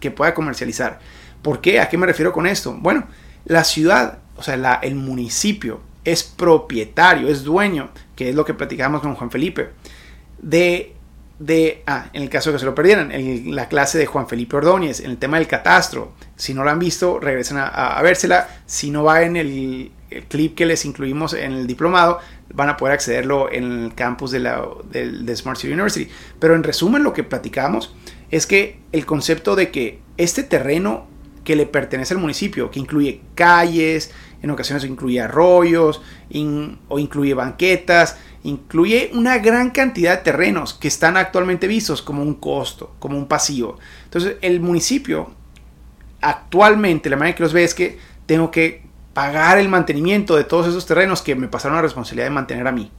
que 0.01 0.11
pueda 0.11 0.35
comercializar. 0.35 1.01
¿Por 1.40 1.61
qué? 1.61 1.81
¿A 1.81 1.88
qué 1.88 1.98
me 1.98 2.07
refiero 2.07 2.33
con 2.33 2.46
esto? 2.46 2.77
Bueno, 2.79 3.07
la 3.44 3.64
ciudad, 3.64 4.18
o 4.37 4.42
sea, 4.42 4.81
el 4.83 4.94
municipio 4.94 5.81
es 6.05 6.22
propietario, 6.22 7.29
es 7.29 7.42
dueño, 7.42 7.90
que 8.14 8.29
es 8.29 8.35
lo 8.35 8.44
que 8.44 8.55
platicábamos 8.55 9.01
con 9.01 9.14
Juan 9.14 9.31
Felipe 9.31 9.70
de, 10.42 10.94
de 11.38 11.83
ah, 11.87 12.07
en 12.12 12.23
el 12.23 12.31
caso 12.31 12.51
de 12.51 12.55
que 12.55 12.61
se 12.61 12.64
lo 12.64 12.75
perdieran, 12.75 13.11
en 13.11 13.55
la 13.55 13.68
clase 13.68 13.99
de 13.99 14.07
Juan 14.07 14.29
Felipe 14.29 14.57
Ordóñez, 14.57 15.01
en 15.01 15.11
el 15.11 15.18
tema 15.18 15.38
del 15.38 15.49
catastro. 15.49 16.12
Si 16.37 16.55
no 16.55 16.64
lo 16.64 16.71
han 16.71 16.79
visto, 16.79 17.18
regresen 17.18 17.57
a, 17.57 17.66
a, 17.66 18.03
vérsela. 18.03 18.49
Si 18.66 18.90
no 18.90 19.05
va 19.05 19.23
en 19.23 19.37
el, 19.37 19.92
clip 20.29 20.55
que 20.55 20.66
les 20.66 20.85
incluimos 20.85 21.33
en 21.33 21.53
el 21.53 21.66
diplomado, 21.66 22.18
van 22.55 22.68
a 22.68 22.77
poder 22.77 22.95
accederlo 22.95 23.51
en 23.51 23.85
el 23.85 23.95
campus 23.95 24.31
de, 24.31 24.40
la, 24.40 24.62
de, 24.90 25.37
Smart 25.37 25.59
City 25.59 25.73
University. 25.73 26.11
Pero 26.38 26.55
en 26.55 26.62
resumen, 26.62 27.03
lo 27.03 27.12
que 27.12 27.25
platicamos 27.25 27.95
es 28.31 28.47
que 28.47 28.79
el 28.92 29.07
concepto 29.07 29.57
de 29.57 29.71
que 29.71 30.01
este 30.16 30.42
terreno 30.42 31.07
que 31.45 31.57
le 31.57 31.66
pertenece 31.66 32.14
al 32.14 32.21
municipio, 32.21 32.71
que 32.71 32.79
incluye 32.79 33.21
calles, 33.35 34.12
en 34.42 34.50
ocasiones 34.50 34.85
incluye 34.85 35.20
arroyos 35.20 36.02
o 36.88 36.98
incluye 36.98 37.35
banquetas, 37.35 38.18
incluye 38.42 39.11
una 39.14 39.38
gran 39.38 39.70
cantidad 39.70 40.18
de 40.18 40.24
terrenos 40.24 40.74
que 40.74 40.88
están 40.88 41.16
actualmente 41.16 41.68
vistos 41.68 42.02
como 42.02 42.22
un 42.22 42.35
costo, 42.35 42.94
como 42.98 43.16
un 43.16 43.28
pasivo. 43.28 43.78
Entonces 44.05 44.37
el 44.42 44.61
municipio 44.61 45.31
actualmente, 46.20 47.09
la 47.09 47.16
manera 47.16 47.37
que 47.37 47.42
los 47.42 47.52
ve 47.52 47.64
es 47.64 47.74
que 47.74 47.98
tengo 48.26 48.50
que 48.50 48.83
pagar 49.14 49.59
el 49.59 49.68
mantenimiento 49.68 50.37
de 50.37 50.44
todos 50.44 50.66
esos 50.66 50.87
terrenos 50.87 51.22
que 51.22 51.35
me 51.35 51.48
pasaron 51.48 51.76
la 51.76 51.83
responsabilidad 51.83 52.26
de 52.26 52.31
mantener 52.31 52.66
a 52.66 52.72
mí. 52.72 52.90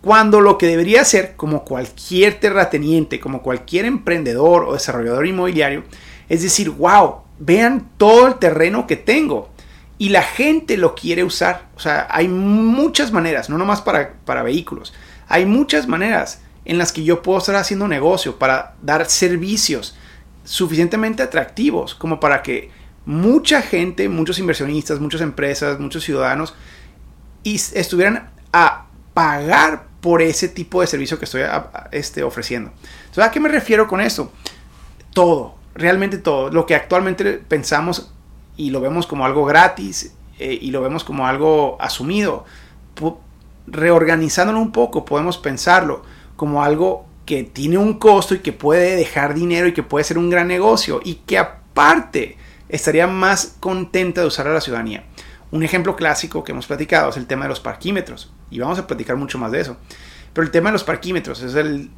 Cuando 0.00 0.40
lo 0.40 0.58
que 0.58 0.66
debería 0.66 1.02
hacer, 1.02 1.34
como 1.36 1.64
cualquier 1.64 2.40
terrateniente, 2.40 3.20
como 3.20 3.40
cualquier 3.40 3.84
emprendedor 3.84 4.64
o 4.64 4.72
desarrollador 4.72 5.26
inmobiliario, 5.26 5.84
es 6.28 6.42
decir, 6.42 6.70
wow, 6.70 7.18
vean 7.38 7.90
todo 7.98 8.26
el 8.26 8.34
terreno 8.36 8.86
que 8.86 8.96
tengo 8.96 9.51
y 9.98 10.08
la 10.08 10.22
gente 10.22 10.76
lo 10.76 10.94
quiere 10.94 11.24
usar. 11.24 11.68
O 11.76 11.80
sea, 11.80 12.06
hay 12.10 12.28
muchas 12.28 13.12
maneras, 13.12 13.48
no 13.48 13.58
nomás 13.58 13.80
para, 13.82 14.14
para 14.24 14.42
vehículos, 14.42 14.92
hay 15.28 15.46
muchas 15.46 15.86
maneras 15.86 16.40
en 16.64 16.78
las 16.78 16.92
que 16.92 17.04
yo 17.04 17.22
puedo 17.22 17.38
estar 17.38 17.56
haciendo 17.56 17.88
negocio 17.88 18.38
para 18.38 18.74
dar 18.82 19.08
servicios 19.08 19.96
suficientemente 20.44 21.22
atractivos 21.22 21.94
como 21.94 22.20
para 22.20 22.42
que 22.42 22.70
mucha 23.04 23.62
gente, 23.62 24.08
muchos 24.08 24.38
inversionistas, 24.38 25.00
muchas 25.00 25.20
empresas, 25.20 25.78
muchos 25.80 26.04
ciudadanos 26.04 26.54
estuvieran 27.44 28.30
a 28.52 28.86
pagar 29.14 29.86
por 30.00 30.22
ese 30.22 30.48
tipo 30.48 30.80
de 30.80 30.86
servicio 30.86 31.18
que 31.18 31.24
estoy 31.24 31.42
este, 31.90 32.22
ofreciendo. 32.22 32.72
Entonces, 33.00 33.24
¿a 33.24 33.30
qué 33.30 33.40
me 33.40 33.48
refiero 33.48 33.88
con 33.88 34.00
esto? 34.00 34.32
Todo, 35.12 35.56
realmente 35.74 36.18
todo. 36.18 36.50
Lo 36.50 36.66
que 36.66 36.74
actualmente 36.74 37.34
pensamos 37.34 38.12
y 38.56 38.70
lo 38.70 38.80
vemos 38.80 39.06
como 39.06 39.24
algo 39.24 39.44
gratis 39.44 40.14
eh, 40.38 40.58
y 40.60 40.70
lo 40.70 40.80
vemos 40.80 41.04
como 41.04 41.26
algo 41.26 41.76
asumido. 41.80 42.44
reorganizándolo 43.66 44.60
un 44.60 44.72
poco, 44.72 45.04
podemos 45.04 45.38
pensarlo 45.38 46.02
como 46.36 46.62
algo 46.62 47.06
que 47.26 47.44
tiene 47.44 47.78
un 47.78 47.98
costo 47.98 48.34
y 48.34 48.40
que 48.40 48.52
puede 48.52 48.96
dejar 48.96 49.34
dinero 49.34 49.68
y 49.68 49.72
que 49.72 49.82
puede 49.82 50.04
ser 50.04 50.18
un 50.18 50.30
gran 50.30 50.48
negocio 50.48 51.00
y 51.04 51.16
que 51.26 51.38
aparte 51.38 52.36
estaría 52.68 53.06
más 53.06 53.56
contenta 53.60 54.20
de 54.20 54.26
usar 54.26 54.48
a 54.48 54.52
la 54.52 54.60
ciudadanía. 54.60 55.04
Un 55.50 55.62
ejemplo 55.62 55.94
clásico 55.94 56.42
que 56.42 56.52
hemos 56.52 56.66
platicado 56.66 57.10
es 57.10 57.16
el 57.16 57.26
tema 57.26 57.44
de 57.44 57.50
los 57.50 57.60
parquímetros 57.60 58.32
y 58.50 58.58
vamos 58.58 58.78
a 58.78 58.86
platicar 58.86 59.16
mucho 59.16 59.38
más 59.38 59.52
de 59.52 59.60
eso. 59.60 59.76
Pero 60.32 60.44
el 60.44 60.50
tema 60.50 60.70
de 60.70 60.72
los 60.72 60.84
parquímetros 60.84 61.42
es 61.42 61.54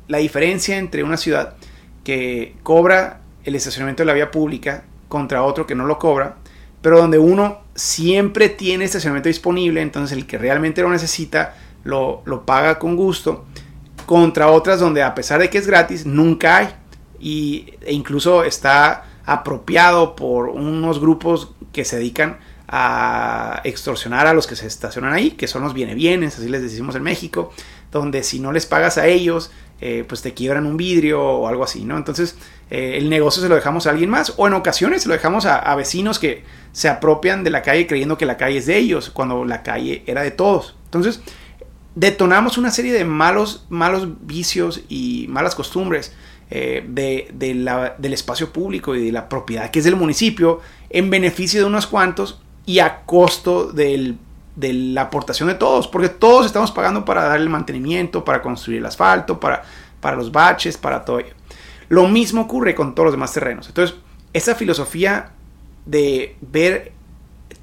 la 0.08 0.18
diferencia 0.18 0.76
entre 0.76 1.04
una 1.04 1.16
ciudad 1.16 1.54
que 2.02 2.56
cobra 2.62 3.20
el 3.44 3.54
estacionamiento 3.54 4.02
de 4.02 4.06
la 4.06 4.12
vía 4.12 4.30
pública 4.30 4.84
contra 5.08 5.44
otro 5.44 5.66
que 5.66 5.74
no 5.74 5.86
lo 5.86 5.98
cobra, 5.98 6.36
pero 6.84 6.98
donde 6.98 7.18
uno 7.18 7.62
siempre 7.74 8.50
tiene 8.50 8.84
estacionamiento 8.84 9.30
disponible, 9.30 9.80
entonces 9.80 10.14
el 10.14 10.26
que 10.26 10.36
realmente 10.36 10.82
lo 10.82 10.90
necesita 10.90 11.54
lo, 11.82 12.20
lo 12.26 12.44
paga 12.44 12.78
con 12.78 12.94
gusto, 12.94 13.46
contra 14.04 14.50
otras 14.50 14.80
donde 14.80 15.02
a 15.02 15.14
pesar 15.14 15.40
de 15.40 15.48
que 15.48 15.56
es 15.56 15.66
gratis, 15.66 16.04
nunca 16.04 16.58
hay. 16.58 16.68
Y, 17.18 17.72
e 17.80 17.94
incluso 17.94 18.44
está 18.44 19.04
apropiado 19.24 20.14
por 20.14 20.50
unos 20.50 21.00
grupos 21.00 21.54
que 21.72 21.86
se 21.86 21.96
dedican 21.96 22.36
a 22.68 23.62
extorsionar 23.64 24.26
a 24.26 24.34
los 24.34 24.46
que 24.46 24.54
se 24.54 24.66
estacionan 24.66 25.14
ahí, 25.14 25.30
que 25.30 25.46
son 25.46 25.62
los 25.62 25.72
viene 25.72 25.94
bienes, 25.94 26.38
así 26.38 26.50
les 26.50 26.60
decimos 26.60 26.94
en 26.96 27.02
México, 27.02 27.50
donde 27.98 28.22
si 28.22 28.40
no 28.40 28.52
les 28.52 28.66
pagas 28.66 28.98
a 28.98 29.06
ellos, 29.06 29.50
eh, 29.80 30.04
pues 30.06 30.22
te 30.22 30.34
quiebran 30.34 30.66
un 30.66 30.76
vidrio 30.76 31.22
o 31.22 31.48
algo 31.48 31.64
así, 31.64 31.84
¿no? 31.84 31.96
Entonces 31.96 32.36
eh, 32.70 32.94
el 32.96 33.10
negocio 33.10 33.42
se 33.42 33.48
lo 33.48 33.54
dejamos 33.54 33.86
a 33.86 33.90
alguien 33.90 34.08
más 34.08 34.32
o 34.36 34.46
en 34.46 34.54
ocasiones 34.54 35.02
se 35.02 35.08
lo 35.08 35.14
dejamos 35.14 35.46
a, 35.46 35.74
vecinos 35.74 36.18
que 36.18 36.44
se 36.72 36.88
apropian 36.88 37.44
de 37.44 37.50
la 37.50 37.62
calle 37.62 37.86
creyendo 37.86 38.16
que 38.16 38.26
la 38.26 38.36
calle 38.36 38.58
es 38.58 38.66
de 38.66 38.76
ellos, 38.78 39.10
cuando 39.10 39.44
la 39.44 39.62
calle 39.62 40.02
era 40.06 40.22
de 40.22 40.30
todos. 40.30 40.76
Entonces 40.84 41.20
detonamos 41.94 42.58
una 42.58 42.70
serie 42.70 42.92
de 42.92 43.04
malos, 43.04 43.66
malos 43.68 44.08
vicios 44.26 44.82
y 44.88 45.26
malas 45.28 45.54
costumbres 45.54 46.14
eh, 46.50 46.84
de, 46.86 47.28
del 47.32 48.12
espacio 48.12 48.52
público 48.52 48.94
y 48.94 49.06
de 49.06 49.12
la 49.12 49.28
propiedad 49.28 49.70
que 49.70 49.80
es 49.80 49.84
del 49.84 49.96
municipio 49.96 50.60
en 50.90 51.10
beneficio 51.10 51.60
de 51.60 51.66
unos 51.66 51.86
cuantos 51.86 52.40
y 52.66 52.78
a 52.78 53.02
costo 53.02 53.72
de 54.56 54.72
la 54.72 55.02
aportación 55.02 55.48
de 55.48 55.54
todos, 55.54 55.88
porque 55.88 56.08
todos 56.08 56.46
estamos 56.46 56.70
pagando 56.70 57.04
para 57.04 57.24
dar 57.24 57.40
el 57.40 57.48
mantenimiento, 57.48 58.24
para 58.24 58.40
construir 58.40 58.78
el 58.78 58.86
asfalto, 58.86 59.40
para, 59.40 59.62
para 60.00 60.16
los 60.16 60.30
baches, 60.30 60.76
para 60.76 61.04
todo 61.04 61.20
ello. 61.20 61.34
Lo 61.88 62.08
mismo 62.08 62.42
ocurre 62.42 62.74
con 62.74 62.94
todos 62.94 63.06
los 63.06 63.14
demás 63.14 63.32
terrenos. 63.32 63.68
Entonces, 63.68 63.96
esa 64.32 64.54
filosofía 64.54 65.32
de 65.86 66.36
ver 66.40 66.92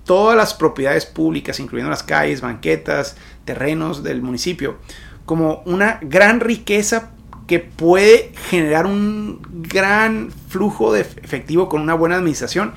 todas 0.05 0.35
las 0.35 0.53
propiedades 0.53 1.05
públicas, 1.05 1.59
incluyendo 1.59 1.89
las 1.89 2.03
calles, 2.03 2.41
banquetas, 2.41 3.15
terrenos 3.45 4.03
del 4.03 4.21
municipio, 4.21 4.77
como 5.25 5.63
una 5.65 5.99
gran 6.01 6.39
riqueza 6.39 7.11
que 7.47 7.59
puede 7.59 8.31
generar 8.49 8.85
un 8.85 9.41
gran 9.69 10.31
flujo 10.49 10.93
de 10.93 11.01
efectivo 11.01 11.67
con 11.67 11.81
una 11.81 11.93
buena 11.93 12.15
administración, 12.15 12.73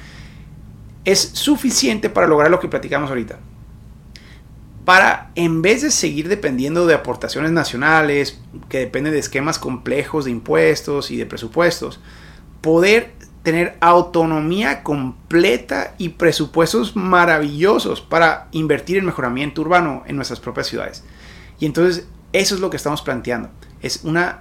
es 1.04 1.20
suficiente 1.20 2.08
para 2.10 2.26
lograr 2.26 2.50
lo 2.50 2.60
que 2.60 2.68
platicamos 2.68 3.10
ahorita. 3.10 3.38
Para, 4.84 5.30
en 5.34 5.62
vez 5.62 5.82
de 5.82 5.90
seguir 5.90 6.28
dependiendo 6.28 6.86
de 6.86 6.94
aportaciones 6.94 7.52
nacionales, 7.52 8.38
que 8.68 8.78
dependen 8.78 9.14
de 9.14 9.18
esquemas 9.18 9.58
complejos 9.58 10.26
de 10.26 10.30
impuestos 10.30 11.10
y 11.10 11.16
de 11.16 11.26
presupuestos, 11.26 12.00
poder 12.60 13.12
tener 13.42 13.76
autonomía 13.80 14.82
completa 14.82 15.94
y 15.98 16.10
presupuestos 16.10 16.96
maravillosos 16.96 18.00
para 18.00 18.48
invertir 18.52 18.96
en 18.96 19.04
mejoramiento 19.04 19.60
urbano 19.60 20.02
en 20.06 20.16
nuestras 20.16 20.40
propias 20.40 20.66
ciudades. 20.66 21.04
Y 21.60 21.66
entonces 21.66 22.06
eso 22.32 22.54
es 22.54 22.60
lo 22.60 22.70
que 22.70 22.76
estamos 22.76 23.02
planteando. 23.02 23.50
Es 23.80 24.00
una 24.04 24.40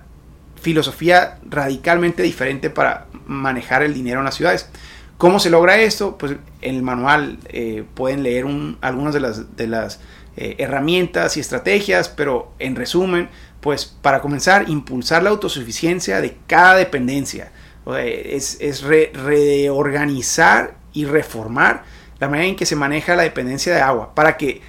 filosofía 0.61 1.39
radicalmente 1.49 2.23
diferente 2.23 2.69
para 2.69 3.07
manejar 3.27 3.83
el 3.83 3.93
dinero 3.93 4.19
en 4.19 4.25
las 4.25 4.35
ciudades. 4.35 4.69
¿Cómo 5.17 5.39
se 5.39 5.49
logra 5.49 5.77
esto? 5.77 6.17
Pues 6.17 6.37
en 6.61 6.75
el 6.75 6.81
manual 6.81 7.39
eh, 7.49 7.83
pueden 7.93 8.23
leer 8.23 8.45
algunas 8.81 9.13
de 9.13 9.19
las, 9.19 9.55
de 9.55 9.67
las 9.67 9.99
eh, 10.35 10.55
herramientas 10.57 11.37
y 11.37 11.39
estrategias, 11.39 12.09
pero 12.09 12.53
en 12.59 12.75
resumen, 12.75 13.29
pues 13.61 13.85
para 13.85 14.21
comenzar, 14.21 14.69
impulsar 14.69 15.23
la 15.23 15.29
autosuficiencia 15.29 16.21
de 16.21 16.37
cada 16.47 16.75
dependencia 16.75 17.51
es, 17.91 18.83
reorganizar 19.13 20.75
y 20.93 21.05
reformar 21.05 21.83
la 22.19 22.29
manera 22.29 22.47
en 22.47 22.55
que 22.55 22.65
se 22.65 22.75
maneja 22.75 23.15
la 23.15 23.23
dependencia 23.23 23.73
de 23.73 23.81
agua 23.81 24.15
para 24.15 24.37
que 24.37 24.61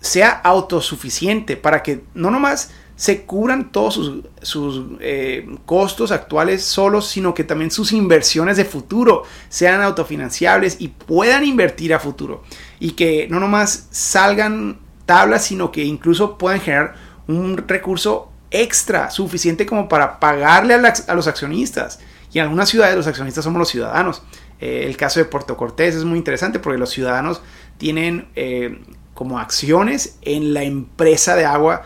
sea 0.00 0.30
autosuficiente, 0.30 1.56
para 1.56 1.82
que 1.82 2.04
no 2.14 2.30
nomás 2.30 2.70
se 2.96 3.22
cubran 3.22 3.70
todos 3.70 4.24
sus, 4.42 4.82
eh, 5.00 5.46
costos 5.66 6.10
actuales 6.10 6.64
solos, 6.64 7.06
sino 7.06 7.32
que 7.32 7.44
también 7.44 7.70
sus 7.70 7.92
inversiones 7.92 8.56
de 8.56 8.64
futuro 8.64 9.22
sean 9.48 9.80
autofinanciables 9.82 10.80
y 10.80 10.88
puedan 10.88 11.44
invertir 11.44 11.94
a 11.94 12.00
futuro. 12.00 12.42
Y 12.80 12.92
que 12.92 13.28
no 13.30 13.38
nomás 13.38 13.86
salgan 13.92 14.80
tablas, 15.08 15.42
sino 15.42 15.72
que 15.72 15.82
incluso 15.84 16.36
puedan 16.36 16.60
generar 16.60 16.94
un 17.26 17.56
recurso 17.56 18.30
extra, 18.50 19.10
suficiente 19.10 19.64
como 19.64 19.88
para 19.88 20.20
pagarle 20.20 20.74
a 20.74 21.14
los 21.14 21.26
accionistas. 21.26 21.98
Y 22.30 22.38
en 22.38 22.44
algunas 22.44 22.68
ciudades 22.68 22.94
los 22.94 23.06
accionistas 23.06 23.42
somos 23.42 23.58
los 23.58 23.70
ciudadanos. 23.70 24.22
Eh, 24.60 24.84
el 24.86 24.98
caso 24.98 25.18
de 25.18 25.24
Puerto 25.24 25.56
Cortés 25.56 25.94
es 25.94 26.04
muy 26.04 26.18
interesante 26.18 26.58
porque 26.58 26.78
los 26.78 26.90
ciudadanos 26.90 27.40
tienen 27.78 28.28
eh, 28.36 28.82
como 29.14 29.38
acciones 29.38 30.18
en 30.20 30.52
la 30.52 30.62
empresa 30.62 31.36
de 31.36 31.46
agua, 31.46 31.84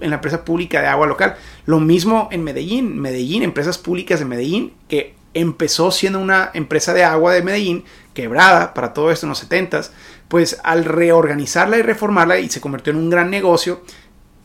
en 0.00 0.10
la 0.10 0.16
empresa 0.16 0.44
pública 0.44 0.80
de 0.80 0.88
agua 0.88 1.06
local. 1.06 1.36
Lo 1.66 1.78
mismo 1.78 2.28
en 2.32 2.42
Medellín. 2.42 2.98
Medellín, 2.98 3.44
empresas 3.44 3.78
públicas 3.78 4.18
de 4.18 4.24
Medellín, 4.24 4.72
que 4.88 5.14
empezó 5.36 5.90
siendo 5.90 6.18
una 6.18 6.50
empresa 6.54 6.94
de 6.94 7.04
agua 7.04 7.34
de 7.34 7.42
Medellín, 7.42 7.84
quebrada 8.14 8.72
para 8.72 8.94
todo 8.94 9.10
esto 9.10 9.26
en 9.26 9.30
los 9.30 9.48
70s, 9.48 9.90
pues 10.28 10.58
al 10.64 10.84
reorganizarla 10.86 11.76
y 11.76 11.82
reformarla 11.82 12.38
y 12.38 12.48
se 12.48 12.60
convirtió 12.60 12.92
en 12.92 12.98
un 12.98 13.10
gran 13.10 13.30
negocio, 13.30 13.82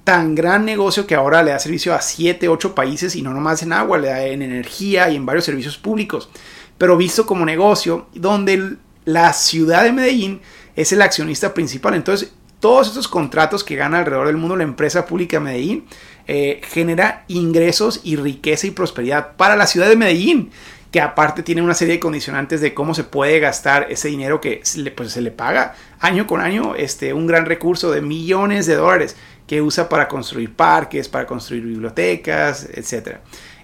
tan 0.03 0.35
gran 0.35 0.65
negocio 0.65 1.07
que 1.07 1.15
ahora 1.15 1.43
le 1.43 1.51
da 1.51 1.59
servicio 1.59 1.93
a 1.93 2.01
7, 2.01 2.49
8 2.49 2.75
países 2.75 3.15
y 3.15 3.21
no 3.21 3.33
nomás 3.33 3.63
en 3.63 3.71
agua, 3.71 3.97
le 3.97 4.09
da 4.09 4.21
en 4.25 4.41
energía 4.41 5.09
y 5.09 5.15
en 5.15 5.25
varios 5.25 5.45
servicios 5.45 5.77
públicos. 5.77 6.29
Pero 6.77 6.97
visto 6.97 7.25
como 7.25 7.45
negocio, 7.45 8.07
donde 8.13 8.75
la 9.05 9.31
ciudad 9.31 9.83
de 9.83 9.93
Medellín 9.93 10.41
es 10.75 10.91
el 10.91 11.01
accionista 11.01 11.53
principal. 11.53 11.93
Entonces, 11.93 12.33
todos 12.59 12.89
estos 12.89 13.07
contratos 13.07 13.63
que 13.63 13.75
gana 13.77 13.99
alrededor 13.99 14.27
del 14.27 14.37
mundo 14.37 14.57
la 14.57 14.63
empresa 14.63 15.05
pública 15.05 15.37
de 15.37 15.43
Medellín 15.43 15.85
eh, 16.27 16.61
genera 16.63 17.25
ingresos 17.27 18.01
y 18.03 18.15
riqueza 18.15 18.67
y 18.67 18.71
prosperidad 18.71 19.35
para 19.35 19.55
la 19.55 19.67
ciudad 19.67 19.89
de 19.89 19.95
Medellín 19.95 20.51
que 20.91 20.99
aparte 20.99 21.41
tiene 21.41 21.61
una 21.61 21.73
serie 21.73 21.95
de 21.95 21.99
condicionantes 21.99 22.59
de 22.59 22.73
cómo 22.73 22.93
se 22.93 23.05
puede 23.05 23.39
gastar 23.39 23.87
ese 23.89 24.09
dinero 24.09 24.41
que 24.41 24.59
se 24.63 24.79
le, 24.79 24.91
pues, 24.91 25.13
se 25.13 25.21
le 25.21 25.31
paga 25.31 25.73
año 25.99 26.27
con 26.27 26.41
año 26.41 26.75
este, 26.75 27.13
un 27.13 27.27
gran 27.27 27.45
recurso 27.45 27.91
de 27.91 28.01
millones 28.01 28.65
de 28.65 28.75
dólares 28.75 29.15
que 29.47 29.61
usa 29.61 29.87
para 29.87 30.09
construir 30.09 30.53
parques, 30.53 31.07
para 31.07 31.25
construir 31.25 31.63
bibliotecas, 31.63 32.67
etc. 32.73 33.17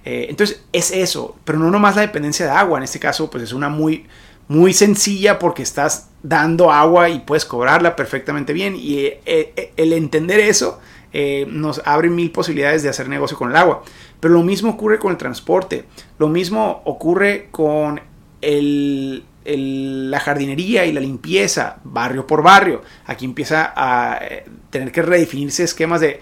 Eh, 0.05 0.27
entonces 0.29 0.63
es 0.71 0.91
eso, 0.91 1.37
pero 1.43 1.59
no 1.59 1.69
nomás 1.69 1.97
la 1.97 2.01
dependencia 2.01 2.45
de 2.45 2.51
agua, 2.51 2.77
en 2.77 2.85
este 2.85 2.99
caso 2.99 3.29
pues 3.29 3.43
es 3.43 3.51
una 3.51 3.67
muy, 3.67 4.05
muy 4.47 4.71
sencilla 4.73 5.37
porque 5.37 5.63
estás 5.63 6.09
dando 6.23 6.71
agua 6.71 7.09
y 7.09 7.19
puedes 7.19 7.43
cobrarla 7.43 7.95
perfectamente 7.95 8.53
bien 8.53 8.75
y 8.77 8.99
eh, 8.99 9.21
eh, 9.25 9.73
el 9.75 9.91
entender 9.91 10.39
eso 10.39 10.79
nos 11.13 11.81
abre 11.85 12.09
mil 12.09 12.31
posibilidades 12.31 12.83
de 12.83 12.89
hacer 12.89 13.09
negocio 13.09 13.37
con 13.37 13.49
el 13.49 13.55
agua. 13.55 13.83
Pero 14.19 14.33
lo 14.33 14.43
mismo 14.43 14.71
ocurre 14.71 14.99
con 14.99 15.11
el 15.11 15.17
transporte, 15.17 15.85
lo 16.19 16.27
mismo 16.27 16.81
ocurre 16.85 17.47
con 17.51 18.01
el, 18.41 19.23
la 19.47 20.19
jardinería 20.19 20.85
y 20.85 20.91
la 20.91 20.99
limpieza, 20.99 21.77
barrio 21.83 22.27
por 22.27 22.43
barrio. 22.43 22.81
Aquí 23.05 23.25
empieza 23.25 23.73
a 23.75 24.19
eh, 24.21 24.45
tener 24.69 24.91
que 24.91 25.01
redefinirse 25.01 25.63
esquemas 25.63 26.01
de, 26.01 26.19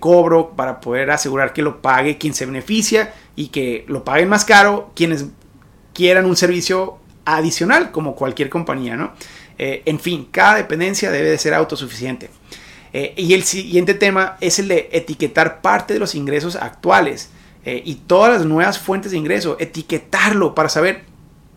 cobro 0.00 0.52
para 0.56 0.80
poder 0.80 1.10
asegurar 1.10 1.52
que 1.52 1.60
lo 1.60 1.82
pague 1.82 2.16
quien 2.16 2.32
se 2.32 2.46
beneficia 2.46 3.12
y 3.36 3.48
que 3.48 3.84
lo 3.86 4.02
paguen 4.02 4.30
más 4.30 4.46
caro 4.46 4.90
quienes 4.96 5.26
quieran 5.92 6.24
un 6.24 6.36
servicio 6.36 6.96
adicional 7.26 7.90
como 7.90 8.16
cualquier 8.16 8.48
compañía, 8.48 8.96
¿no? 8.96 9.12
Eh, 9.58 9.82
en 9.84 10.00
fin, 10.00 10.28
cada 10.30 10.54
dependencia 10.54 11.10
debe 11.10 11.28
de 11.28 11.36
ser 11.36 11.52
autosuficiente. 11.52 12.30
Eh, 12.94 13.12
y 13.18 13.34
el 13.34 13.42
siguiente 13.42 13.92
tema 13.92 14.38
es 14.40 14.58
el 14.58 14.68
de 14.68 14.88
etiquetar 14.92 15.60
parte 15.60 15.92
de 15.92 16.00
los 16.00 16.14
ingresos 16.14 16.56
actuales 16.56 17.30
y 17.66 17.94
todas 17.94 18.30
las 18.30 18.44
nuevas 18.44 18.78
fuentes 18.78 19.12
de 19.12 19.16
ingreso, 19.16 19.56
etiquetarlo 19.58 20.54
para 20.54 20.68
saber 20.68 21.04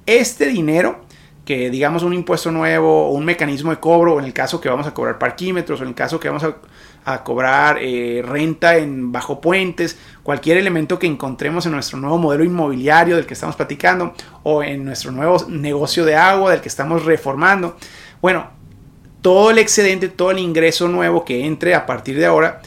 este 0.05 0.45
dinero 0.45 1.01
que 1.47 1.69
digamos 1.69 2.03
un 2.03 2.13
impuesto 2.13 2.51
nuevo 2.51 3.07
o 3.07 3.11
un 3.11 3.23
mecanismo 3.23 3.71
de 3.71 3.77
cobro, 3.79 4.15
o 4.15 4.19
en 4.19 4.25
el 4.25 4.33
caso 4.33 4.59
que 4.59 4.67
vamos 4.67 4.85
a 4.85 4.93
cobrar 4.93 5.17
parquímetros, 5.17 5.79
o 5.79 5.83
en 5.83 5.89
el 5.89 5.95
caso 5.95 6.19
que 6.19 6.27
vamos 6.27 6.43
a, 7.05 7.23
cobrar 7.23 7.77
eh, 7.79 8.21
renta 8.21 8.75
en 8.75 9.13
bajo 9.13 9.39
puentes, 9.39 9.97
cualquier 10.23 10.57
elemento 10.57 10.99
que 10.99 11.07
encontremos 11.07 11.65
en 11.65 11.71
nuestro 11.71 11.97
nuevo 11.99 12.17
modelo 12.17 12.43
inmobiliario 12.43 13.15
del 13.15 13.25
que 13.25 13.33
estamos 13.33 13.55
platicando, 13.55 14.13
o 14.43 14.61
en 14.61 14.83
nuestro 14.83 15.13
nuevo 15.13 15.37
negocio 15.47 16.03
de 16.03 16.17
agua 16.17 16.51
del 16.51 16.59
que 16.59 16.67
estamos 16.67 17.05
reformando. 17.05 17.77
Bueno, 18.21 18.49
todo 19.27 19.51
el 19.51 19.57
excedente, 19.57 20.07
todo 20.07 20.31
el 20.31 20.39
ingreso 20.39 20.87
nuevo 20.87 21.25
que 21.25 21.45
entre 21.45 21.75
a 21.75 21.85
partir 21.85 22.17
de 22.17 22.25
ahora, 22.25 22.61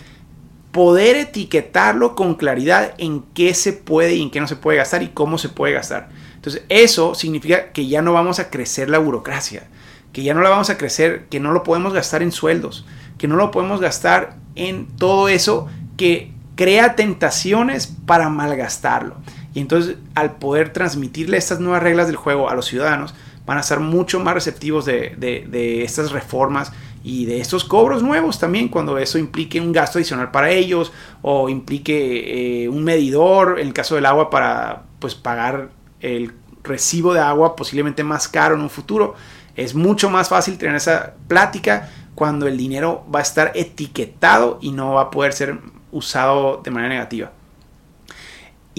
poder 0.72 1.16
etiquetarlo 1.16 2.14
con 2.14 2.34
claridad 2.34 2.92
en 2.98 3.22
qué 3.32 3.54
se 3.54 3.72
puede 3.72 4.16
y 4.16 4.20
en 4.20 4.30
qué 4.30 4.40
no 4.40 4.46
se 4.46 4.56
puede 4.56 4.76
gastar 4.76 5.02
y 5.02 5.08
cómo 5.08 5.38
se 5.38 5.48
puede 5.48 5.72
gastar. 5.72 6.10
Entonces, 6.34 6.64
eso 6.68 7.14
significa 7.14 7.72
que 7.72 7.86
ya 7.86 8.02
no 8.02 8.12
vamos 8.12 8.40
a 8.40 8.50
crecer 8.50 8.90
la 8.90 8.98
burocracia, 8.98 9.68
que 10.12 10.22
ya 10.22 10.34
no 10.34 10.42
la 10.42 10.50
vamos 10.50 10.68
a 10.68 10.76
crecer, 10.76 11.28
que 11.30 11.40
no 11.40 11.52
lo 11.52 11.62
podemos 11.62 11.94
gastar 11.94 12.22
en 12.22 12.30
sueldos, 12.30 12.84
que 13.16 13.26
no 13.26 13.36
lo 13.36 13.50
podemos 13.50 13.80
gastar 13.80 14.36
en 14.54 14.86
todo 14.98 15.30
eso 15.30 15.66
que 15.96 16.30
crea 16.56 16.94
tentaciones 16.94 17.86
para 18.04 18.28
malgastarlo. 18.28 19.16
Y 19.54 19.60
entonces 19.60 19.96
al 20.14 20.32
poder 20.32 20.74
transmitirle 20.74 21.38
estas 21.38 21.58
nuevas 21.58 21.82
reglas 21.82 22.06
del 22.06 22.16
juego 22.16 22.50
a 22.50 22.54
los 22.54 22.66
ciudadanos, 22.66 23.14
van 23.50 23.58
a 23.58 23.64
ser 23.64 23.80
mucho 23.80 24.20
más 24.20 24.32
receptivos 24.32 24.84
de, 24.84 25.82
estas 25.82 26.12
reformas 26.12 26.70
y 27.02 27.24
de 27.24 27.40
estos 27.40 27.64
cobros 27.64 28.00
nuevos 28.00 28.38
también 28.38 28.68
cuando 28.68 28.96
eso 28.96 29.18
implique 29.18 29.60
un 29.60 29.72
gasto 29.72 29.98
adicional 29.98 30.30
para 30.30 30.50
ellos 30.50 30.92
o 31.20 31.48
implique 31.48 32.62
eh, 32.62 32.68
un 32.68 32.84
medidor 32.84 33.58
en 33.58 33.66
el 33.66 33.72
caso 33.72 33.96
del 33.96 34.06
agua 34.06 34.30
para 34.30 34.84
pues 35.00 35.16
pagar 35.16 35.70
el 35.98 36.32
recibo 36.62 37.12
de 37.12 37.18
agua 37.18 37.56
posiblemente 37.56 38.04
más 38.04 38.28
caro 38.28 38.54
en 38.54 38.60
un 38.60 38.70
futuro. 38.70 39.16
Es 39.56 39.74
mucho 39.74 40.10
más 40.10 40.28
fácil 40.28 40.56
tener 40.56 40.76
esa 40.76 41.14
plática 41.26 41.90
cuando 42.14 42.46
el 42.46 42.56
dinero 42.56 43.04
va 43.12 43.18
a 43.18 43.22
estar 43.22 43.50
etiquetado 43.56 44.60
y 44.62 44.70
no 44.70 44.92
va 44.92 45.02
a 45.02 45.10
poder 45.10 45.32
ser 45.32 45.58
usado 45.90 46.60
de 46.62 46.70
manera 46.70 46.94
negativa 46.94 47.32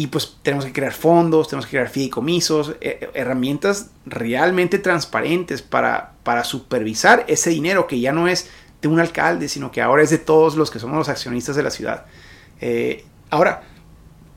y 0.02 0.08
pues 0.08 0.36
tenemos 0.42 0.66
que 0.66 0.74
crear 0.74 0.94
fondos, 0.94 1.48
tenemos 1.48 1.68
que 1.68 1.78
crear 1.78 1.88
fideicomisos, 1.88 2.76
eh, 2.82 3.12
herramientas 3.14 3.92
realmente 4.08 4.80
transparentes 4.80 5.62
para, 5.62 6.14
para 6.24 6.44
supervisar 6.44 7.24
ese 7.28 7.52
dinero 7.52 7.86
que 7.86 8.00
ya 8.00 8.12
no 8.12 8.28
es 8.28 8.50
de 8.82 8.88
un 8.88 9.00
alcalde, 9.00 9.48
sino 9.48 9.72
que 9.72 9.80
ahora 9.80 10.02
es 10.02 10.10
de 10.10 10.18
todos 10.18 10.56
los 10.56 10.72
que 10.72 10.80
somos 10.80 10.98
los 10.98 11.08
accionistas 11.08 11.56
de 11.56 11.62
la 11.62 11.70
ciudad. 11.70 12.06
Eh, 12.62 13.06
ahora, 13.30 13.62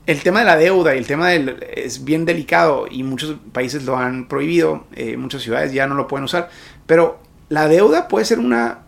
el 0.05 0.21
tema 0.21 0.41
de 0.41 0.45
la 0.45 0.55
deuda 0.55 0.93
y 0.93 0.99
el 0.99 1.07
tema 1.07 1.29
del, 1.29 1.65
es 1.73 2.03
bien 2.03 2.25
delicado 2.25 2.85
y 2.87 3.01
muchos 3.01 3.35
países 3.51 3.85
lo 3.85 3.97
han 3.97 4.27
prohibido, 4.27 4.85
eh, 4.93 5.17
muchas 5.17 5.41
ciudades 5.41 5.73
ya 5.73 5.87
no 5.87 5.95
lo 5.95 6.07
pueden 6.07 6.25
usar, 6.25 6.51
pero 6.85 7.17
la 7.49 7.67
deuda 7.67 8.07
puede 8.07 8.25
ser 8.25 8.37
una 8.37 8.81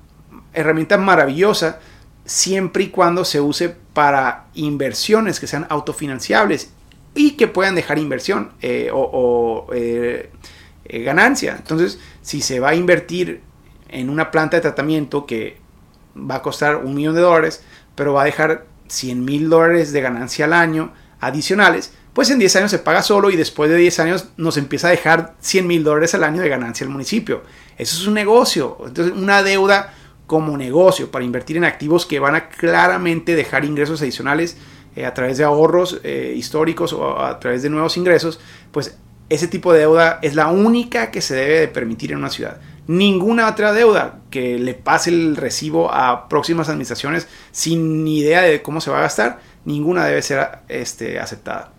herramienta 0.53 0.99
maravillosa 0.99 1.79
siempre 2.23 2.83
y 2.83 2.89
cuando 2.89 3.25
se 3.25 3.41
use 3.41 3.77
para 3.97 4.45
inversiones 4.53 5.39
que 5.39 5.47
sean 5.47 5.65
autofinanciables 5.69 6.69
y 7.15 7.31
que 7.31 7.47
puedan 7.47 7.73
dejar 7.73 7.97
inversión 7.97 8.51
eh, 8.61 8.91
o, 8.93 9.65
eh, 9.73 10.29
eh, 10.85 11.01
ganancia. 11.01 11.55
Entonces, 11.57 11.97
si 12.21 12.41
se 12.41 12.59
va 12.59 12.69
a 12.69 12.75
invertir 12.75 13.41
en 13.89 14.11
una 14.11 14.29
planta 14.29 14.55
de 14.55 14.61
tratamiento 14.61 15.25
que 15.25 15.57
va 16.15 16.35
a 16.35 16.41
costar 16.43 16.75
un 16.75 16.93
millón 16.93 17.15
de 17.15 17.21
dólares, 17.21 17.63
pero 17.95 18.13
va 18.13 18.21
a 18.21 18.25
dejar 18.25 18.67
100 18.87 19.25
mil 19.25 19.49
dólares 19.49 19.91
de 19.91 20.01
ganancia 20.01 20.45
al 20.45 20.53
año 20.53 20.93
adicionales, 21.19 21.91
pues 22.13 22.29
en 22.29 22.37
10 22.37 22.55
años 22.57 22.69
se 22.69 22.77
paga 22.77 23.01
solo 23.01 23.31
y 23.31 23.35
después 23.35 23.67
de 23.67 23.77
10 23.77 23.99
años 23.99 24.27
nos 24.37 24.57
empieza 24.57 24.89
a 24.89 24.91
dejar 24.91 25.33
100 25.39 25.65
mil 25.65 25.83
dólares 25.83 26.13
al 26.13 26.23
año 26.23 26.43
de 26.43 26.49
ganancia 26.49 26.85
al 26.85 26.93
municipio. 26.93 27.41
Eso 27.79 27.99
es 27.99 28.05
un 28.05 28.13
negocio. 28.13 28.77
Entonces, 28.85 29.17
una 29.17 29.41
deuda 29.41 29.91
como 30.27 30.57
negocio 30.57 31.09
para 31.09 31.25
invertir 31.25 31.57
en 31.57 31.63
activos 31.63 32.05
que 32.05 32.19
van 32.19 32.35
a 32.35 32.49
claramente 32.49 33.35
dejar 33.35 33.65
ingresos 33.65 34.01
adicionales 34.01 34.57
eh, 34.95 35.05
a 35.05 35.13
través 35.13 35.37
de 35.37 35.45
ahorros 35.45 35.99
eh, 36.03 36.33
históricos 36.35 36.93
o 36.93 37.19
a 37.19 37.39
través 37.39 37.63
de 37.63 37.69
nuevos 37.69 37.97
ingresos, 37.97 38.39
pues 38.71 38.97
ese 39.29 39.47
tipo 39.47 39.73
de 39.73 39.79
deuda 39.79 40.19
es 40.21 40.35
la 40.35 40.47
única 40.47 41.11
que 41.11 41.21
se 41.21 41.35
debe 41.35 41.59
de 41.59 41.67
permitir 41.67 42.11
en 42.11 42.19
una 42.19 42.29
ciudad. 42.29 42.59
Ninguna 42.87 43.49
otra 43.49 43.73
deuda 43.73 44.19
que 44.29 44.57
le 44.57 44.73
pase 44.73 45.09
el 45.09 45.35
recibo 45.35 45.91
a 45.91 46.29
próximas 46.29 46.69
administraciones 46.69 47.27
sin 47.51 48.07
idea 48.07 48.41
de 48.41 48.61
cómo 48.61 48.79
se 48.79 48.89
va 48.89 48.99
a 48.99 49.01
gastar, 49.01 49.39
ninguna 49.65 50.05
debe 50.05 50.21
ser 50.21 50.59
este, 50.69 51.19
aceptada. 51.19 51.73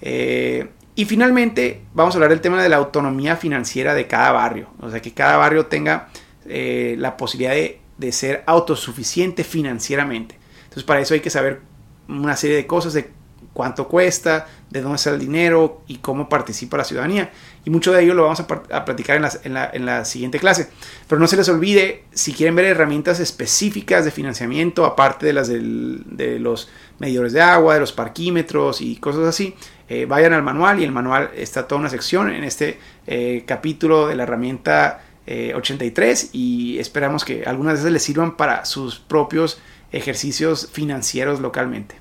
Eh, 0.00 0.68
y 0.94 1.04
finalmente 1.04 1.82
vamos 1.94 2.14
a 2.14 2.18
hablar 2.18 2.30
del 2.30 2.40
tema 2.40 2.62
de 2.62 2.68
la 2.68 2.76
autonomía 2.76 3.36
financiera 3.36 3.94
de 3.94 4.06
cada 4.06 4.32
barrio. 4.32 4.68
O 4.80 4.90
sea, 4.90 5.02
que 5.02 5.12
cada 5.12 5.36
barrio 5.36 5.66
tenga 5.66 6.08
eh, 6.48 6.96
la 6.98 7.16
posibilidad 7.16 7.54
de, 7.54 8.12
ser 8.12 8.44
autosuficiente 8.46 9.44
financieramente. 9.44 10.38
Entonces 10.64 10.84
para 10.84 11.00
eso 11.00 11.14
hay 11.14 11.20
que 11.20 11.30
saber 11.30 11.60
una 12.08 12.36
serie 12.36 12.56
de 12.56 12.66
cosas 12.66 12.92
de 12.92 13.10
cuánto 13.52 13.88
cuesta, 13.88 14.46
de 14.70 14.82
dónde 14.82 14.96
está 14.96 15.10
el 15.10 15.18
dinero 15.18 15.82
y 15.86 15.96
cómo 15.96 16.28
participa 16.28 16.76
la 16.76 16.84
ciudadanía. 16.84 17.30
Y 17.64 17.70
mucho 17.70 17.92
de 17.92 18.02
ello 18.02 18.14
lo 18.14 18.24
vamos 18.24 18.40
a, 18.40 18.84
platicar 18.84 19.16
en 19.42 19.86
la, 19.86 20.04
siguiente 20.04 20.38
clase. 20.38 20.68
Pero 21.08 21.18
no 21.18 21.26
se 21.26 21.36
les 21.36 21.48
olvide, 21.48 22.04
si 22.12 22.32
quieren 22.32 22.54
ver 22.54 22.66
herramientas 22.66 23.18
específicas 23.18 24.04
de 24.04 24.10
financiamiento, 24.10 24.84
aparte 24.84 25.26
de 25.26 25.32
las 25.32 25.48
de 25.48 26.38
los 26.38 26.68
medidores 26.98 27.32
de 27.32 27.40
agua, 27.40 27.74
de 27.74 27.80
los 27.80 27.92
parquímetros 27.92 28.80
y 28.80 28.96
cosas 28.96 29.24
así, 29.24 29.54
eh, 29.88 30.04
vayan 30.06 30.32
al 30.32 30.42
manual 30.42 30.80
y 30.80 30.84
el 30.84 30.92
manual 30.92 31.30
está 31.36 31.68
toda 31.68 31.80
una 31.80 31.90
sección 31.90 32.30
en 32.30 32.42
este 32.42 32.78
eh, 33.06 33.44
capítulo 33.46 34.08
de 34.08 34.16
la 34.16 34.24
herramienta 34.24 35.05
83 35.26 36.24
eh, 36.24 36.28
y 36.32 36.78
esperamos 36.78 37.24
que 37.24 37.44
algunas 37.44 37.74
de 37.74 37.80
esas 37.80 37.92
les 37.92 38.02
sirvan 38.02 38.36
para 38.36 38.64
sus 38.64 38.98
propios 38.98 39.60
ejercicios 39.92 40.68
financieros 40.72 41.40
localmente. 41.40 41.96